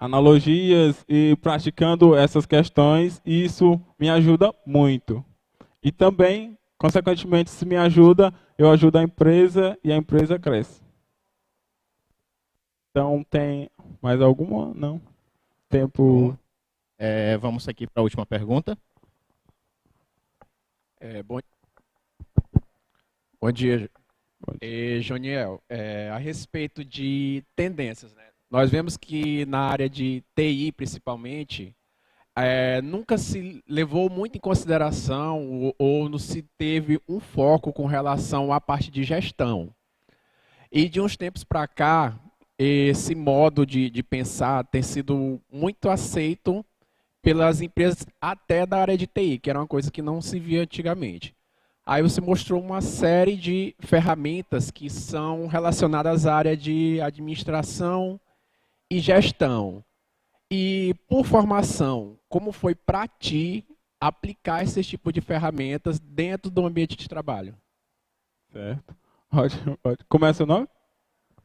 analogias 0.04 1.04
e 1.08 1.36
praticando 1.40 2.14
essas 2.14 2.46
questões, 2.46 3.20
isso 3.24 3.80
me 3.98 4.10
ajuda 4.10 4.54
muito. 4.66 5.24
E 5.82 5.90
também 5.90 6.58
Consequentemente, 6.82 7.48
se 7.48 7.64
me 7.64 7.76
ajuda, 7.76 8.34
eu 8.58 8.68
ajudo 8.68 8.98
a 8.98 9.04
empresa 9.04 9.78
e 9.84 9.92
a 9.92 9.96
empresa 9.96 10.36
cresce. 10.36 10.82
Então, 12.90 13.22
tem 13.22 13.70
mais 14.02 14.20
alguma? 14.20 14.74
Não. 14.74 15.00
Tempo. 15.68 16.36
É, 16.98 17.38
vamos 17.38 17.68
aqui 17.68 17.86
para 17.86 18.00
a 18.00 18.02
última 18.02 18.26
pergunta. 18.26 18.76
É, 20.98 21.22
bom... 21.22 21.38
bom 23.40 23.52
dia, 23.52 23.88
bom 24.44 24.56
dia. 24.60 25.00
Joniel. 25.00 25.62
É, 25.68 26.10
a 26.10 26.18
respeito 26.18 26.84
de 26.84 27.44
tendências, 27.54 28.12
né? 28.12 28.31
Nós 28.52 28.70
vemos 28.70 28.98
que 28.98 29.46
na 29.46 29.60
área 29.60 29.88
de 29.88 30.22
TI, 30.36 30.72
principalmente, 30.72 31.74
é, 32.36 32.82
nunca 32.82 33.16
se 33.16 33.64
levou 33.66 34.10
muito 34.10 34.36
em 34.36 34.40
consideração 34.40 35.50
ou, 35.50 35.74
ou 35.78 36.08
não 36.10 36.18
se 36.18 36.42
teve 36.58 37.00
um 37.08 37.18
foco 37.18 37.72
com 37.72 37.86
relação 37.86 38.52
à 38.52 38.60
parte 38.60 38.90
de 38.90 39.04
gestão. 39.04 39.70
E 40.70 40.86
de 40.86 41.00
uns 41.00 41.16
tempos 41.16 41.42
para 41.42 41.66
cá, 41.66 42.14
esse 42.58 43.14
modo 43.14 43.64
de, 43.64 43.88
de 43.88 44.02
pensar 44.02 44.64
tem 44.64 44.82
sido 44.82 45.40
muito 45.50 45.88
aceito 45.88 46.62
pelas 47.22 47.62
empresas 47.62 48.04
até 48.20 48.66
da 48.66 48.82
área 48.82 48.98
de 48.98 49.06
TI, 49.06 49.38
que 49.38 49.48
era 49.48 49.60
uma 49.60 49.66
coisa 49.66 49.90
que 49.90 50.02
não 50.02 50.20
se 50.20 50.38
via 50.38 50.60
antigamente. 50.60 51.34
Aí 51.86 52.02
você 52.02 52.20
mostrou 52.20 52.60
uma 52.60 52.82
série 52.82 53.34
de 53.34 53.74
ferramentas 53.80 54.70
que 54.70 54.90
são 54.90 55.46
relacionadas 55.46 56.26
à 56.26 56.34
área 56.34 56.54
de 56.54 57.00
administração 57.00 58.20
e 58.92 59.00
gestão. 59.00 59.82
E 60.50 60.94
por 61.08 61.24
formação, 61.24 62.18
como 62.28 62.52
foi 62.52 62.74
para 62.74 63.08
ti 63.08 63.64
aplicar 63.98 64.62
esse 64.62 64.84
tipo 64.84 65.10
de 65.10 65.22
ferramentas 65.22 65.98
dentro 65.98 66.50
do 66.50 66.66
ambiente 66.66 66.94
de 66.94 67.08
trabalho? 67.08 67.56
Certo. 68.52 68.94
Ótimo, 69.32 69.78
ótimo. 69.82 70.06
Como 70.10 70.26
é 70.26 70.32
seu 70.34 70.44
nome? 70.44 70.68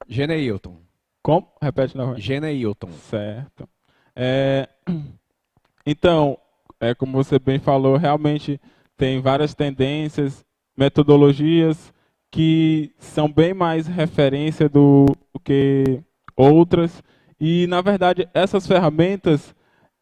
Geneilton. 0.10 0.78
Como? 1.24 1.50
Repete 1.62 1.96
novamente. 1.96 2.22
Geneilton. 2.22 2.92
Certo. 2.92 3.70
É, 4.14 4.68
então, 5.86 6.38
é, 6.82 6.94
como 6.94 7.14
você 7.14 7.40
bem 7.40 7.60
falou, 7.60 7.96
realmente 7.96 8.60
tem 8.98 9.22
várias 9.22 9.54
tendências, 9.54 10.46
metodologias 10.76 11.94
que 12.30 12.94
são 12.98 13.32
bem 13.32 13.54
mais 13.54 13.88
referência 13.88 14.68
do, 14.68 15.06
do 15.34 15.40
que 15.40 16.04
outras. 16.36 17.02
E, 17.40 17.68
na 17.68 17.82
verdade, 17.82 18.28
essas 18.34 18.66
ferramentas, 18.66 19.56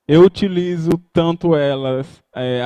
eu 0.08 0.21
utilizo 0.21 0.91
tanto 1.12 1.56
elas 1.56 2.24
é, 2.36 2.62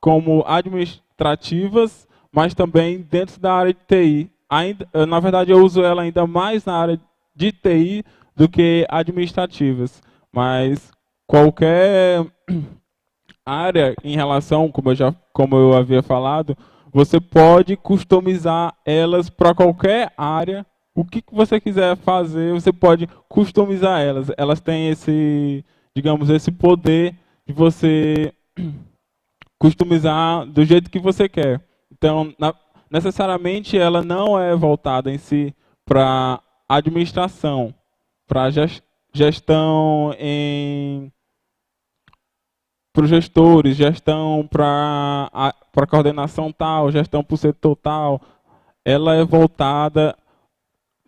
como 0.00 0.44
administrativas, 0.46 2.08
mas 2.32 2.54
também 2.54 3.02
dentro 3.02 3.40
da 3.40 3.52
área 3.52 3.74
de 3.74 3.80
TI. 3.86 4.30
Ainda, 4.48 4.88
na 5.06 5.20
verdade, 5.20 5.50
eu 5.50 5.64
uso 5.64 5.82
ela 5.82 6.02
ainda 6.02 6.26
mais 6.26 6.64
na 6.64 6.74
área 6.74 7.00
de 7.34 7.52
TI 7.52 8.04
do 8.34 8.48
que 8.48 8.86
administrativas. 8.88 10.02
Mas 10.32 10.90
qualquer 11.26 12.26
área 13.44 13.94
em 14.02 14.16
relação, 14.16 14.70
como 14.70 14.90
eu 14.90 14.94
já 14.94 15.14
como 15.32 15.56
eu 15.56 15.76
havia 15.76 16.02
falado, 16.02 16.56
você 16.92 17.20
pode 17.20 17.76
customizar 17.76 18.74
elas 18.84 19.30
para 19.30 19.54
qualquer 19.54 20.12
área. 20.16 20.66
O 20.94 21.04
que 21.04 21.22
você 21.30 21.60
quiser 21.60 21.96
fazer, 21.96 22.52
você 22.52 22.72
pode 22.72 23.06
customizar 23.28 24.00
elas. 24.00 24.30
Elas 24.36 24.60
têm 24.60 24.88
esse, 24.88 25.64
digamos, 25.94 26.28
esse 26.30 26.50
poder 26.50 27.14
de 27.46 27.52
você 27.52 28.32
customizar 29.58 30.46
do 30.46 30.64
jeito 30.64 30.90
que 30.90 30.98
você 30.98 31.28
quer. 31.28 31.60
Então, 31.92 32.34
na, 32.38 32.54
necessariamente 32.90 33.78
ela 33.78 34.02
não 34.02 34.38
é 34.38 34.54
voltada 34.56 35.12
em 35.12 35.18
si 35.18 35.54
para 35.84 36.40
administração, 36.68 37.74
para 38.26 38.48
gestão 39.12 40.14
em 40.18 41.12
para 42.92 43.04
os 43.04 43.10
gestores, 43.10 43.76
gestão 43.76 44.46
para 44.50 45.54
para 45.72 45.86
coordenação 45.86 46.52
tal, 46.52 46.90
gestão 46.90 47.22
para 47.22 47.34
o 47.34 47.38
setor 47.38 47.76
tal, 47.76 48.20
ela 48.84 49.14
é 49.14 49.24
voltada 49.24 50.16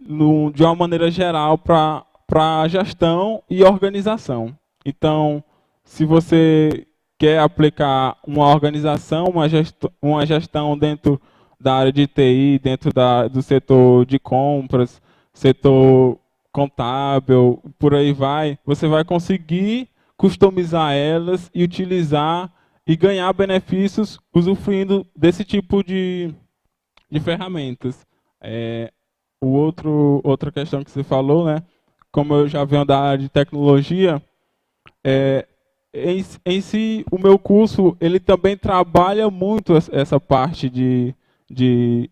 no, 0.06 0.50
de 0.52 0.62
uma 0.62 0.74
maneira 0.74 1.10
geral 1.10 1.58
para 1.58 2.68
gestão 2.68 3.42
e 3.48 3.62
organização. 3.62 4.56
Então, 4.84 5.42
se 5.84 6.04
você 6.04 6.86
quer 7.18 7.38
aplicar 7.38 8.16
uma 8.26 8.48
organização, 8.48 9.26
uma 9.26 9.48
gestão, 9.48 9.90
uma 10.00 10.26
gestão 10.26 10.76
dentro 10.76 11.20
da 11.60 11.74
área 11.74 11.92
de 11.92 12.06
TI, 12.06 12.60
dentro 12.62 12.92
da, 12.92 13.28
do 13.28 13.40
setor 13.40 14.04
de 14.04 14.18
compras, 14.18 15.00
setor 15.32 16.18
contábil, 16.50 17.62
por 17.78 17.94
aí 17.94 18.12
vai, 18.12 18.58
você 18.64 18.86
vai 18.88 19.04
conseguir 19.04 19.88
customizar 20.16 20.92
elas 20.92 21.50
e 21.54 21.62
utilizar 21.62 22.52
e 22.86 22.96
ganhar 22.96 23.32
benefícios 23.32 24.18
usufruindo 24.34 25.06
desse 25.16 25.44
tipo 25.44 25.82
de, 25.82 26.34
de 27.10 27.20
ferramentas. 27.20 28.06
É, 28.40 28.92
o 29.42 29.48
outro, 29.48 30.20
outra 30.22 30.52
questão 30.52 30.84
que 30.84 30.90
você 30.90 31.02
falou, 31.02 31.44
né? 31.44 31.62
Como 32.12 32.32
eu 32.34 32.46
já 32.46 32.64
venho 32.64 32.84
da 32.84 33.00
área 33.00 33.18
de 33.18 33.28
tecnologia, 33.28 34.22
é, 35.04 35.46
em, 35.92 36.24
em 36.46 36.60
si, 36.60 37.04
o 37.10 37.18
meu 37.18 37.38
curso, 37.38 37.96
ele 38.00 38.20
também 38.20 38.56
trabalha 38.56 39.28
muito 39.30 39.74
essa 39.90 40.20
parte 40.20 40.70
de, 40.70 41.14
de 41.50 42.08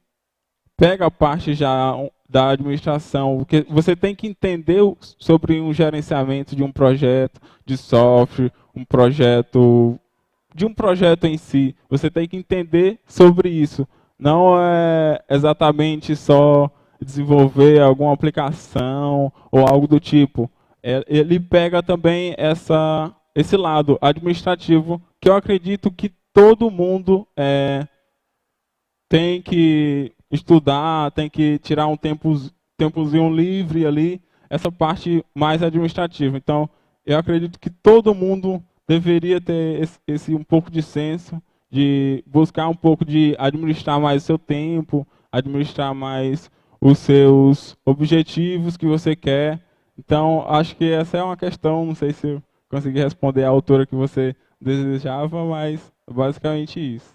pega 0.77 1.07
a 1.07 1.11
parte 1.11 1.55
já 1.55 1.95
da 2.29 2.51
administração, 2.51 3.39
porque 3.39 3.65
você 3.69 3.95
tem 3.95 4.15
que 4.15 4.27
entender 4.27 4.83
sobre 5.19 5.61
um 5.61 5.73
gerenciamento 5.73 6.57
de 6.57 6.63
um 6.63 6.73
projeto 6.73 7.41
de 7.65 7.77
software, 7.77 8.53
um 8.75 8.85
projeto 8.85 9.99
de 10.55 10.67
um 10.67 10.75
projeto 10.75 11.27
em 11.27 11.39
si. 11.39 11.77
Você 11.89 12.11
tem 12.11 12.29
que 12.29 12.37
entender 12.37 12.99
sobre 13.07 13.49
isso. 13.49 13.87
Não 14.19 14.61
é 14.61 15.23
exatamente 15.29 16.15
só 16.17 16.71
desenvolver 17.05 17.81
alguma 17.81 18.13
aplicação 18.13 19.33
ou 19.51 19.67
algo 19.67 19.87
do 19.87 19.99
tipo. 20.01 20.51
É, 20.83 21.05
ele 21.07 21.39
pega 21.39 21.83
também 21.83 22.35
essa 22.39 23.15
esse 23.35 23.57
lado 23.57 23.97
administrativo 24.01 25.01
que 25.21 25.29
eu 25.29 25.35
acredito 25.35 25.91
que 25.91 26.13
todo 26.33 26.71
mundo 26.71 27.27
é, 27.37 27.87
tem 29.09 29.41
que 29.41 30.13
estudar, 30.31 31.11
tem 31.13 31.29
que 31.29 31.59
tirar 31.59 31.87
um 31.87 31.97
tempo, 31.97 32.35
tempozinho 32.77 33.35
livre 33.35 33.87
ali, 33.87 34.21
essa 34.49 34.71
parte 34.71 35.25
mais 35.35 35.63
administrativa. 35.63 36.37
Então, 36.37 36.69
eu 37.07 37.19
acredito 37.19 37.59
que 37.59 37.71
todo 37.71 38.15
mundo 38.15 38.63
deveria 38.87 39.41
ter 39.41 39.81
esse, 39.81 39.99
esse 40.07 40.35
um 40.35 40.43
pouco 40.43 40.71
de 40.71 40.83
senso 40.83 41.41
de 41.71 42.25
buscar 42.27 42.69
um 42.69 42.75
pouco 42.75 43.05
de 43.05 43.37
administrar 43.39 44.01
mais 44.01 44.23
o 44.23 44.27
seu 44.27 44.39
tempo, 44.39 45.07
administrar 45.31 45.95
mais 45.95 46.51
os 46.81 46.99
seus 46.99 47.77
objetivos 47.85 48.77
que 48.77 48.87
você 48.87 49.15
quer. 49.15 49.61
Então, 49.99 50.45
acho 50.49 50.75
que 50.77 50.91
essa 50.91 51.19
é 51.19 51.23
uma 51.23 51.37
questão, 51.37 51.85
não 51.85 51.95
sei 51.95 52.13
se 52.13 52.27
eu 52.27 52.43
consegui 52.71 53.01
responder 53.01 53.45
a 53.45 53.49
altura 53.49 53.85
que 53.85 53.95
você 53.95 54.35
desejava, 54.61 55.45
mas 55.45 55.93
basicamente 56.11 56.81
isso. 56.81 57.15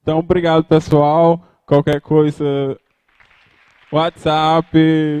Então, 0.00 0.18
obrigado, 0.18 0.64
pessoal. 0.64 1.40
Qualquer 1.66 2.00
coisa, 2.00 2.78
WhatsApp, 3.92 4.76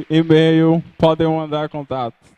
e-mail, 0.08 0.82
podem 0.98 1.26
mandar 1.26 1.68
contato. 1.68 2.31